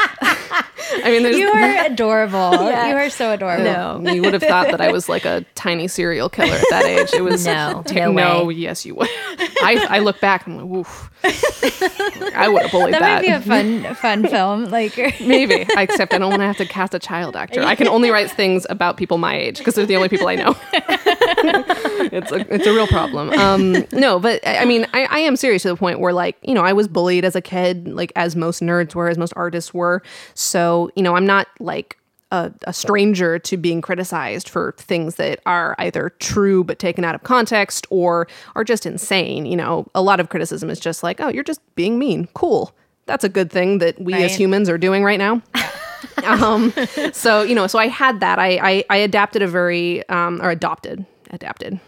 [1.02, 2.52] I mean, You are adorable.
[2.52, 3.64] You are so adorable.
[4.00, 6.84] no, you would have thought that I was like a tiny serial killer at that
[6.84, 7.12] age.
[7.12, 9.08] It was No, no no, yes, you would.
[9.62, 11.10] I, I look back, and I'm like, woof.
[12.34, 13.16] I would have bullied That, that.
[13.16, 14.64] might be a fun, fun film.
[14.70, 17.62] Like, Maybe, except I don't want to have to cast a child actor.
[17.62, 20.34] I can only write things about people my age because they're the only people I
[20.36, 20.56] know.
[20.72, 23.30] it's a it's a real problem.
[23.32, 26.36] Um, no, but I I mean, I, I am serious to the point where, like,
[26.42, 29.32] you know, I was bullied as a kid, like as most nerds were, as most
[29.36, 30.02] artists were.
[30.34, 31.96] So, you know, I'm not like
[32.30, 37.14] a, a stranger to being criticized for things that are either true but taken out
[37.14, 39.46] of context or are just insane.
[39.46, 42.28] You know, a lot of criticism is just like, oh, you're just being mean.
[42.34, 42.72] Cool.
[43.06, 45.42] That's a good thing that we as humans are doing right now.
[46.24, 46.72] um,
[47.12, 48.38] so you know, so I had that.
[48.38, 51.80] I I, I adapted a very um, or adopted adapted.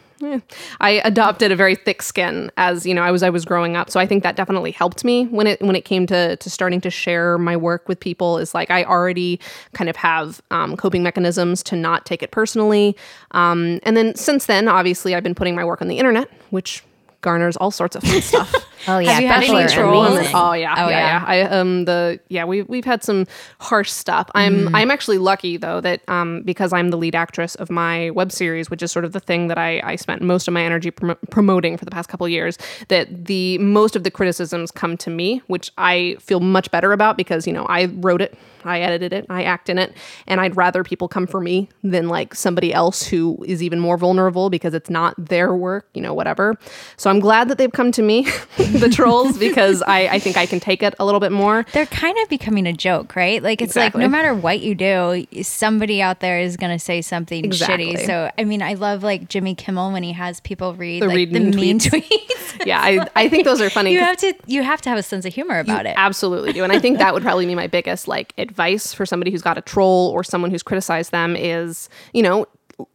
[0.81, 3.91] I adopted a very thick skin as you know I was I was growing up,
[3.91, 6.81] so I think that definitely helped me when it when it came to to starting
[6.83, 8.39] to share my work with people.
[8.39, 9.41] Is like I already
[9.75, 12.97] kind of have um, coping mechanisms to not take it personally,
[13.33, 16.85] um, and then since then, obviously, I've been putting my work on the internet, which
[17.21, 18.55] garners all sorts of fun stuff.
[18.89, 20.17] Oh yeah, you had any trolls?
[20.17, 20.33] amazing.
[20.35, 21.21] Oh yeah, Oh, yeah, yeah.
[21.21, 21.25] yeah.
[21.27, 23.27] I um the yeah we we've had some
[23.61, 24.29] harsh stuff.
[24.35, 28.33] I'm I'm actually lucky though that um because I'm the lead actress of my web
[28.33, 30.91] series, which is sort of the thing that I I spent most of my energy
[30.91, 32.59] prom- promoting for the past couple of years.
[32.89, 37.17] That the most of the criticisms come to me, which I feel much better about
[37.17, 38.37] because you know I wrote it.
[38.65, 39.93] I edited it, I act in it,
[40.29, 43.97] and I'd rather people come for me than like somebody else who is even more
[43.97, 46.55] vulnerable because it's not their work, you know, whatever.
[46.97, 48.29] So I'm glad that they've come to me,
[48.81, 51.65] the trolls, because I, I think I can take it a little bit more.
[51.73, 53.43] They're kind of becoming a joke, right?
[53.43, 54.01] Like it's Exactly.
[54.03, 57.95] like no matter what you do, somebody out there is going to say something Exactly.
[57.95, 58.07] shitty.
[58.07, 61.31] So I mean, I love like Jimmy Kimmel when he has people read The like
[61.31, 62.03] the mean mean tweets.
[62.03, 62.39] tweets.
[62.67, 63.93] Yeah, I, I think those are funny.
[63.93, 65.95] you have to you have to have a sense of humor about it.
[65.97, 66.63] Absolutely do.
[66.63, 69.57] And I think that would probably be my biggest like advice for somebody who's got
[69.57, 72.47] a troll or someone who's criticized them is, you know,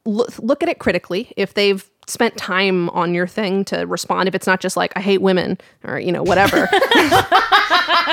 [0.05, 1.33] look, look at it critically.
[1.35, 5.01] If they've spent time on your thing to respond, if it's not just like, I
[5.01, 6.69] hate women or, you know, whatever.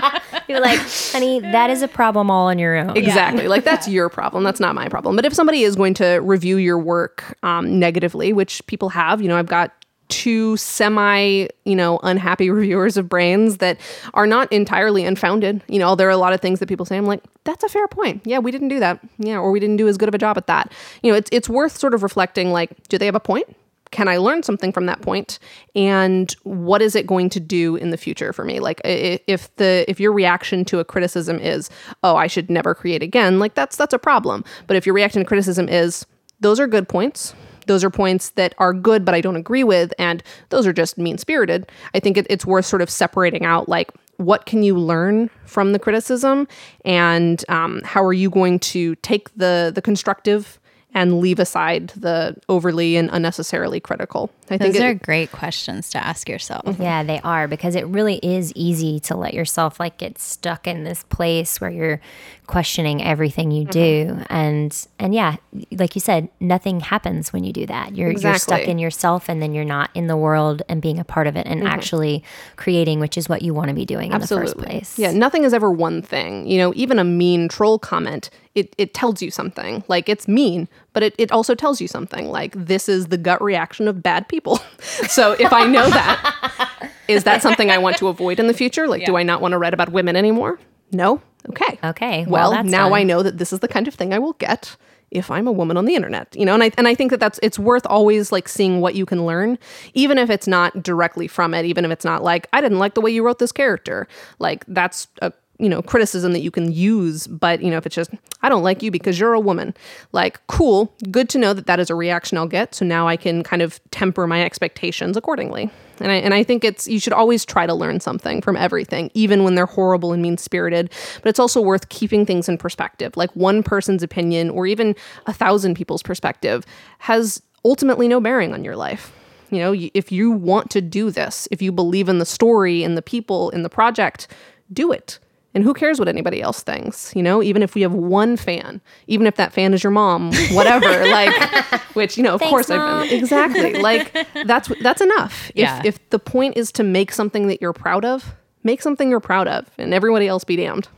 [0.48, 0.80] You're like,
[1.12, 2.96] honey, that is a problem all on your own.
[2.96, 3.48] Exactly.
[3.48, 4.44] Like that's your problem.
[4.44, 5.16] That's not my problem.
[5.16, 9.28] But if somebody is going to review your work um, negatively, which people have, you
[9.28, 9.72] know, I've got
[10.08, 13.78] two semi, you know, unhappy reviewers of brains that
[14.12, 15.62] are not entirely unfounded.
[15.68, 16.96] You know, there are a lot of things that people say.
[16.96, 18.22] I'm like, that's a fair point.
[18.24, 19.00] Yeah, we didn't do that.
[19.18, 20.72] Yeah, or we didn't do as good of a job at that.
[21.02, 22.52] You know, it's it's worth sort of reflecting.
[22.52, 23.46] Like, do they have a point?
[23.94, 25.38] Can I learn something from that point?
[25.76, 28.58] And what is it going to do in the future for me?
[28.58, 31.70] Like if the if your reaction to a criticism is,
[32.02, 34.42] "Oh, I should never create again," like that's that's a problem.
[34.66, 36.06] But if your reaction to criticism is,
[36.40, 37.34] "Those are good points."
[37.66, 40.98] Those are points that are good, but I don't agree with, and those are just
[40.98, 41.70] mean spirited.
[41.94, 45.72] I think it, it's worth sort of separating out like what can you learn from
[45.72, 46.46] the criticism,
[46.84, 50.58] and um, how are you going to take the the constructive
[50.94, 54.30] and leave aside the overly and unnecessarily critical.
[54.44, 56.64] I think Those it- are great questions to ask yourself.
[56.64, 56.82] Mm-hmm.
[56.82, 60.84] Yeah, they are because it really is easy to let yourself like get stuck in
[60.84, 62.00] this place where you're
[62.46, 64.22] questioning everything you do mm-hmm.
[64.28, 65.36] and and yeah,
[65.72, 67.96] like you said, nothing happens when you do that.
[67.96, 71.04] You're you're stuck in yourself and then you're not in the world and being a
[71.04, 71.68] part of it and mm-hmm.
[71.68, 72.22] actually
[72.56, 74.98] creating, which is what you want to be doing in the first place.
[74.98, 76.46] Yeah, nothing is ever one thing.
[76.46, 79.84] You know, even a mean troll comment, it, it tells you something.
[79.88, 82.30] Like it's mean, but it, it also tells you something.
[82.30, 84.60] Like this is the gut reaction of bad people.
[84.80, 88.86] so if I know that, is that something I want to avoid in the future?
[88.86, 90.58] Like, do I not want to write about women anymore?
[90.92, 91.20] No?
[91.50, 91.78] Okay.
[91.84, 93.00] Okay, well, Well, now fun.
[93.00, 94.76] I know that this is the kind of thing I will get
[95.10, 97.20] if I'm a woman on the internet, you know, and I and I think that
[97.20, 99.58] that's it's worth always like seeing what you can learn,
[99.94, 102.94] even if it's not directly from it, even if it's not like I didn't like
[102.94, 106.72] the way you wrote this character, like that's a you know criticism that you can
[106.72, 108.10] use but you know if it's just
[108.42, 109.74] i don't like you because you're a woman.
[110.12, 113.16] Like cool good to know that that is a reaction i'll get so now i
[113.16, 115.70] can kind of temper my expectations accordingly.
[116.00, 119.10] And I, and I think it's you should always try to learn something from everything
[119.14, 120.92] even when they're horrible and mean spirited
[121.22, 123.16] but it's also worth keeping things in perspective.
[123.16, 124.96] Like one person's opinion or even
[125.26, 126.64] a thousand people's perspective
[126.98, 129.12] has ultimately no bearing on your life.
[129.50, 132.96] You know if you want to do this if you believe in the story and
[132.96, 134.26] the people in the project
[134.72, 135.20] do it
[135.54, 137.14] and who cares what anybody else thinks?
[137.14, 140.32] You know, even if we have one fan, even if that fan is your mom,
[140.52, 142.80] whatever, like, which you know, of course, Mom.
[142.80, 144.12] I've been exactly like
[144.46, 145.50] that's that's enough.
[145.54, 145.78] Yeah.
[145.78, 148.34] If if the point is to make something that you're proud of,
[148.64, 150.88] make something you're proud of, and everybody else be damned.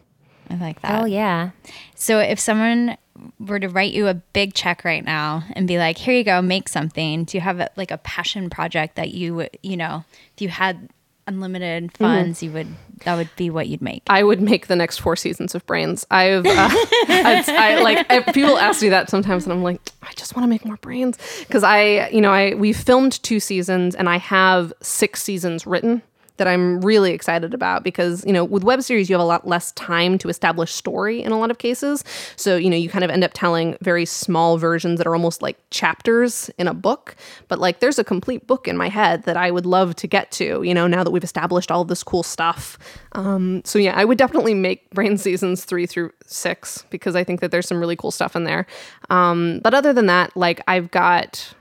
[0.48, 1.02] I like that.
[1.02, 1.50] Oh yeah.
[1.94, 2.96] So if someone
[3.38, 6.40] were to write you a big check right now and be like, "Here you go,
[6.40, 10.04] make something," do you have a, like a passion project that you you know,
[10.34, 10.88] if you had
[11.26, 12.68] unlimited funds, you would
[13.04, 14.02] that would be what you'd make?
[14.08, 16.06] I would make the next four seasons of Brains.
[16.10, 20.12] I've, uh, I, I like I, people ask me that sometimes, and I'm like, I
[20.14, 23.94] just want to make more Brains because I, you know, I we filmed two seasons,
[23.94, 26.02] and I have six seasons written
[26.36, 29.46] that I'm really excited about because you know with web series you have a lot
[29.46, 32.04] less time to establish story in a lot of cases.
[32.36, 35.42] So you know you kind of end up telling very small versions that are almost
[35.42, 37.16] like chapters in a book.
[37.48, 40.30] But like there's a complete book in my head that I would love to get
[40.32, 40.62] to.
[40.62, 42.78] You know now that we've established all this cool stuff.
[43.12, 47.40] Um, so yeah, I would definitely make Brain seasons three through six because I think
[47.40, 48.66] that there's some really cool stuff in there.
[49.10, 51.54] Um, but other than that, like I've got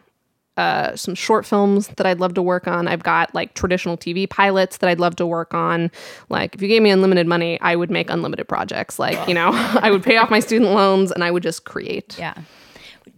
[0.58, 2.88] uh, some short films that I'd love to work on.
[2.88, 5.91] I've got like traditional TV pilots that I'd love to work on.
[6.30, 8.97] Like if you gave me unlimited money, I would make unlimited projects.
[8.97, 9.49] Like, you know,
[9.82, 12.18] I would pay off my student loans and I would just create.
[12.18, 12.36] Yeah.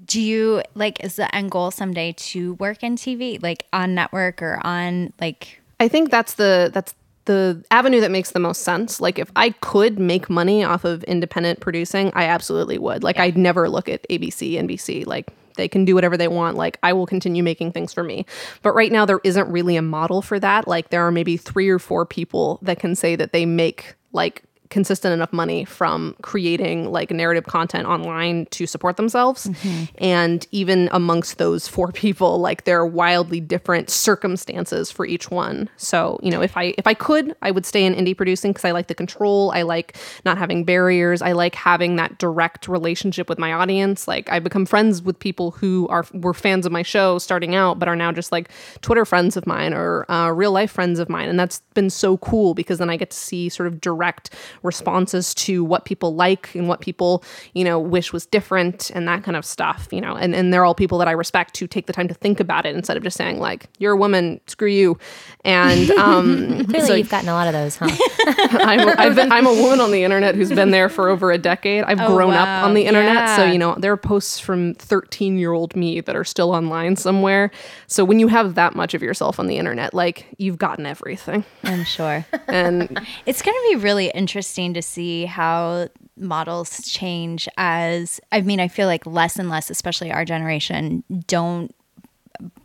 [0.05, 4.41] Do you like is the end goal someday to work in TV, like on network
[4.41, 8.99] or on like I think that's the that's the avenue that makes the most sense.
[8.99, 13.03] Like if I could make money off of independent producing, I absolutely would.
[13.03, 15.05] Like I'd never look at ABC, NBC.
[15.05, 15.27] Like
[15.57, 16.57] they can do whatever they want.
[16.57, 18.25] Like I will continue making things for me.
[18.61, 20.67] But right now there isn't really a model for that.
[20.67, 24.43] Like there are maybe 3 or 4 people that can say that they make like
[24.69, 29.45] consistent enough money from creating like narrative content online to support themselves.
[29.97, 35.69] And even amongst those four people, like there are wildly different circumstances for each one.
[35.77, 38.65] So, you know, if I if I could, I would stay in indie producing because
[38.65, 39.51] I like the control.
[39.51, 41.21] I like not having barriers.
[41.21, 44.07] I like having that direct relationship with my audience.
[44.07, 47.79] Like I become friends with people who are were fans of my show starting out,
[47.79, 48.49] but are now just like
[48.81, 52.17] Twitter friends of mine or uh, real life friends of mine, and that's been so
[52.17, 54.33] cool because then I get to see sort of direct
[54.63, 59.23] responses to what people like and what people you know wish was different and that
[59.23, 59.87] kind of stuff.
[59.91, 62.13] You know, and and they're all people that I respect who take the time to
[62.13, 64.97] think about it instead of just saying like you're a woman, screw you.
[65.43, 67.89] And um, Clearly, so you've gotten a lot of those, huh?
[68.59, 71.37] I'm, I've been, I'm a woman on the internet who's been there for over a
[71.37, 71.83] decade.
[71.83, 73.35] I've grown up on the internet.
[73.35, 76.95] So, you know, there are posts from 13 year old me that are still online
[76.95, 77.51] somewhere.
[77.87, 81.45] So, when you have that much of yourself on the internet, like you've gotten everything.
[81.63, 82.25] I'm sure.
[82.47, 85.87] And It's going to be really interesting to see how
[86.17, 91.73] models change as I mean, I feel like less and less, especially our generation, don't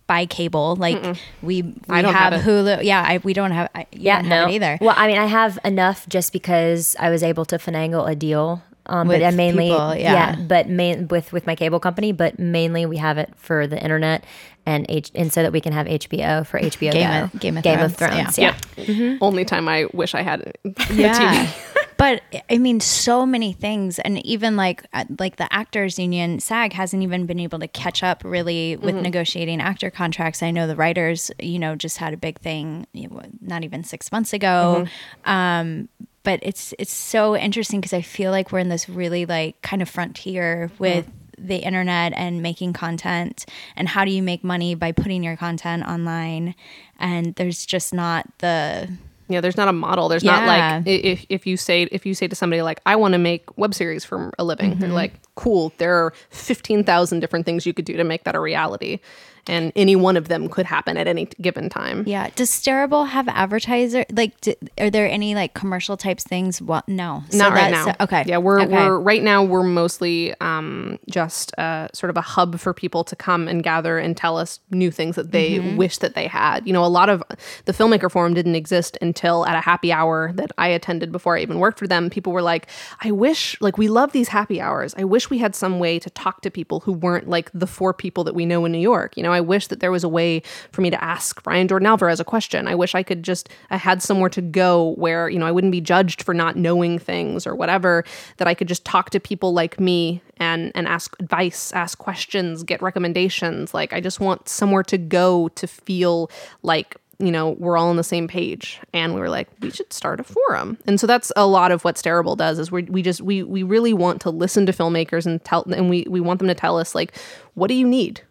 [0.07, 0.77] buy cable.
[0.77, 1.03] Like
[1.43, 2.43] we we I don't have, have.
[2.43, 2.83] Hulu.
[2.85, 3.71] Yeah, I, we don't have.
[3.75, 4.49] I, Yeah, no.
[4.49, 4.79] either.
[4.81, 8.63] Well, I mean, I have enough just because I was able to finagle a deal.
[8.85, 10.35] Um, but With I mainly, people, yeah.
[10.35, 12.11] but main with with my cable company.
[12.11, 14.25] But mainly, we have it for the internet
[14.67, 17.25] and H, and so that we can have HBO for HBO Game Go.
[17.25, 18.39] of- Game of Game of Thrones, Thrones.
[18.39, 18.57] yeah.
[18.77, 19.19] Yeah.
[19.21, 21.47] only time I wish I had the yeah.
[21.47, 21.69] TV.
[21.97, 26.73] but I mean, so many things, and even like uh, like the actors union, SAG
[26.73, 30.43] hasn't even been able to catch up really with negotiating actor contracts.
[30.43, 33.85] I know the writers, you know, just had a big thing, you know, not even
[33.85, 34.87] six months ago.
[35.25, 35.89] Um,
[36.25, 39.83] but it's it's so interesting because I feel like we're in this really like kind
[39.83, 41.07] of frontier with.
[41.43, 45.83] The internet and making content, and how do you make money by putting your content
[45.85, 46.55] online?
[46.99, 48.89] And there's just not the
[49.29, 50.09] Yeah, there's not a model.
[50.09, 53.13] There's not like if if you say if you say to somebody like I want
[53.13, 54.95] to make web series for a living, they're mm-hmm.
[54.95, 55.73] like, cool.
[55.79, 59.01] There are fifteen thousand different things you could do to make that a reality,
[59.49, 62.05] and any one of them could happen at any given time.
[62.07, 62.31] Yeah.
[62.37, 64.05] Does Stareable have advertiser?
[64.13, 66.63] Like, d are there any like commercial types things?
[66.63, 66.87] What?
[66.89, 67.25] No.
[67.31, 67.95] So Not right now.
[68.01, 68.25] okay.
[68.27, 68.73] Yeah, we're Okay.
[68.73, 73.17] we're right now we're mostly um, just uh, sort of a hub for people to
[73.17, 75.77] come and gather and tell us new things that they Mm-hmm.
[75.77, 76.67] wish that they had.
[76.67, 77.23] You know, a lot of
[77.65, 81.41] the filmmaker forum didn't exist until at a happy hour that I attended before I
[81.41, 82.11] even worked for them.
[82.11, 82.69] People were like,
[83.03, 84.95] "I wish like we love these happy hours.
[84.97, 87.93] I wish we had some way to talk to people who weren't like the four
[87.93, 89.17] people that we know in New York.
[89.17, 91.87] You know, I wish that there was a way for me to ask Brian Jordan
[91.87, 92.69] Alvarez a question.
[92.69, 95.73] I wish I could just I had somewhere to go where you know I wouldn't
[95.73, 98.05] be judged for not knowing things or whatever.
[98.37, 102.63] That I could just talk to people like me and and ask advice, ask questions,
[102.63, 103.75] get recommendations.
[103.75, 106.31] Like I just want somewhere to go to feel
[106.63, 109.93] like you know we're all on the same page and we were like we should
[109.93, 113.01] start a forum and so that's a lot of what Stareable does is we we
[113.01, 116.39] just we we really want to listen to filmmakers and tell and we we want
[116.39, 117.17] them to tell us like
[117.55, 118.23] what do you need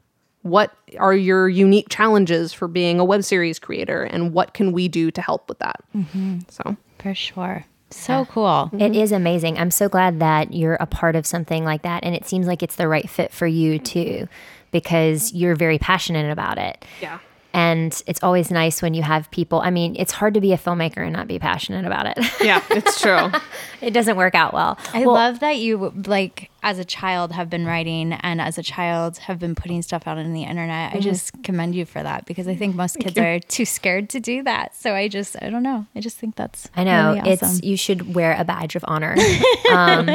[0.43, 4.87] what are your unique challenges for being a web series creator and what can we
[4.87, 6.39] do to help with that mm-hmm.
[6.49, 7.65] so for sure.
[7.89, 8.69] So cool.
[8.73, 8.93] It mm-hmm.
[8.93, 9.57] is amazing.
[9.57, 12.03] I'm so glad that you're a part of something like that.
[12.03, 14.27] And it seems like it's the right fit for you too,
[14.71, 16.85] because you're very passionate about it.
[17.01, 17.19] yeah
[17.53, 19.59] And it's always nice when you have people.
[19.61, 22.41] I mean, it's hard to be a filmmaker and not be passionate about it.
[22.41, 23.29] yeah it's true
[23.81, 24.77] it doesn't work out well.
[24.93, 28.63] I Well, love that you like as a child have been writing and as a
[28.63, 30.93] child have been putting stuff out on the internet.
[30.93, 34.19] I just commend you for that because I think most kids are too scared to
[34.19, 34.75] do that.
[34.75, 35.85] So I just I don't know.
[35.95, 39.15] I just think that's I know really it's you should wear a badge of honor.
[39.71, 40.09] um,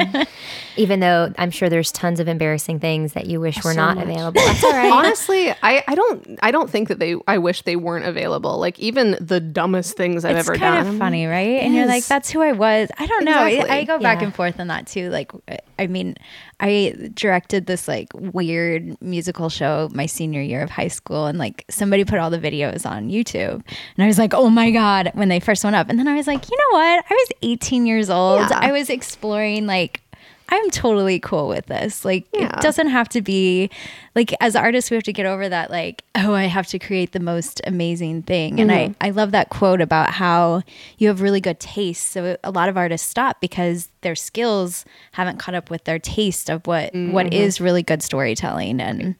[0.77, 4.41] even though I'm sure there's tons of embarrassing things that you wish were not available.
[4.47, 4.93] That's all right.
[4.93, 8.79] honestly I, I don't i don't think that they i wish they weren't available like
[8.79, 11.61] even the dumbest things i've it's ever kind done of funny, right?
[11.63, 12.91] And you're like, that's who I was.
[12.99, 13.39] I don't know.
[13.39, 14.27] I, I go back Yeah.
[14.27, 15.11] and forth on that too.
[15.11, 15.33] Like,
[15.79, 16.17] I mean,
[16.61, 21.65] I directed this like weird musical show my senior year of high school, and like
[21.69, 23.63] somebody put all the videos on YouTube,
[23.97, 26.15] and I was like, oh my god, when they first went up, and then I
[26.15, 27.05] was like, you know what?
[27.11, 28.41] I was 18 years old.
[28.41, 28.59] Yeah.
[28.61, 30.01] I was exploring like.
[30.49, 32.05] I'm totally cool with this.
[32.05, 32.47] Like, Yeah.
[32.47, 33.71] it doesn't have to be
[34.15, 35.71] like as artists, we have to get over that.
[35.71, 38.61] Like, oh, I have to create the most amazing thing.
[38.61, 38.93] And I, mm-hmm.
[39.01, 40.63] I love that quote about how
[40.99, 42.09] you have really good taste.
[42.09, 46.49] So a lot of artists stop because their skills haven't caught up with their taste
[46.49, 47.33] of what what mm-hmm.
[47.33, 48.81] is really good storytelling.
[48.81, 49.17] And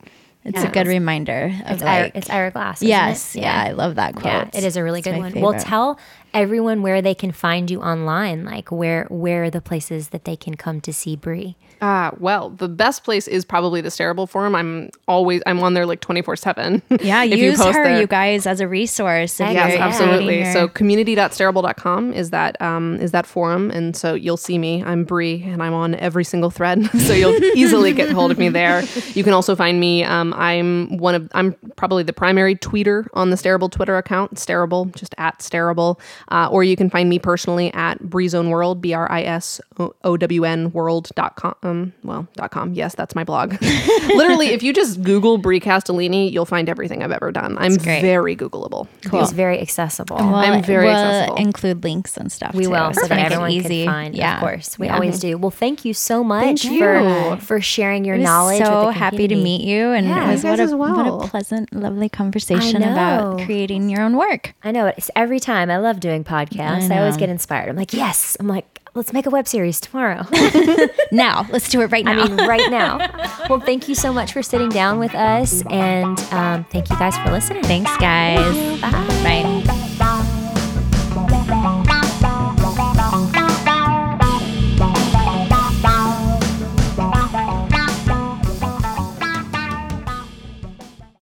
[0.47, 2.81] it's a good reminder of It's Ira, it's Ira Glass.
[2.81, 3.41] yes, it?
[3.43, 3.65] yeah.
[3.65, 4.27] I love that quote.
[4.27, 5.33] Yeah, it is a really It's good one.
[5.35, 5.67] Well, favorite.
[5.67, 5.99] tell
[6.41, 8.45] everyone where they can find you online.
[8.45, 11.57] Like where where are the places that they can come to see Bri?
[11.83, 14.55] Ah, well, the best place is probably the Stareable forum.
[14.55, 16.83] I'm always I'm on there like 24/7.
[17.03, 18.01] Yeah, If use post her, there.
[18.01, 19.39] you guys, as a resource.
[19.39, 20.39] Yes, you're Yes, creating absolutely.
[20.43, 24.83] your- So community.stareable.com is that um, is that forum, and so you'll see me.
[24.85, 28.49] I'm Bri, and I'm on every single thread, so you'll easily get hold of me
[28.49, 28.83] there.
[29.15, 30.03] You can also find me.
[30.05, 34.95] Um, I'm one of I'm probably the primary tweeter on the Stareable Twitter account, Stareable,
[34.95, 35.99] just at Stareable,
[36.31, 39.61] uh, or you can find me personally at Bri's Own World, B R I S
[40.05, 41.55] O W N World.com.
[41.63, 42.73] Um, well, dot com.
[42.75, 43.57] Yes, that's my blog.
[44.09, 47.57] Literally, if you just Google Bri Castellini, you'll find everything I've ever done.
[47.59, 48.89] I'm very Googleable.
[49.07, 49.23] Cool.
[49.23, 50.17] It's very accessible.
[50.17, 51.37] We'll- I'm very we'll accessible.
[51.39, 52.55] include links and stuff.
[52.55, 53.85] We too, will, so that make it everyone easy.
[53.85, 54.15] can find.
[54.15, 54.95] Yeah, Of course, we Yeah.
[54.95, 55.37] always do.
[55.39, 57.37] Well, thank you so much Thank for you.
[57.41, 58.61] for sharing your I was knowledge.
[58.61, 60.73] with so the happy to meet you, and Yeah, it was you what guys a,
[60.73, 64.55] as what a pleasant, lovely conversation about creating your own work.
[64.63, 65.71] I know it's every time.
[65.71, 66.91] I love doing podcasts.
[66.91, 67.69] I, always get inspired.
[67.69, 68.37] I'm like, yes.
[68.39, 70.27] I'm like, let's make a web series tomorrow.
[71.13, 72.21] Now, let's do it right now.
[72.21, 72.99] I mean, right now.
[73.49, 77.17] Well, thank you so much for sitting down with us, and um, thank you guys
[77.19, 77.63] for listening.
[77.63, 78.81] Thanks, guys.
[78.81, 79.63] Bye.
[79.99, 80.23] Bye.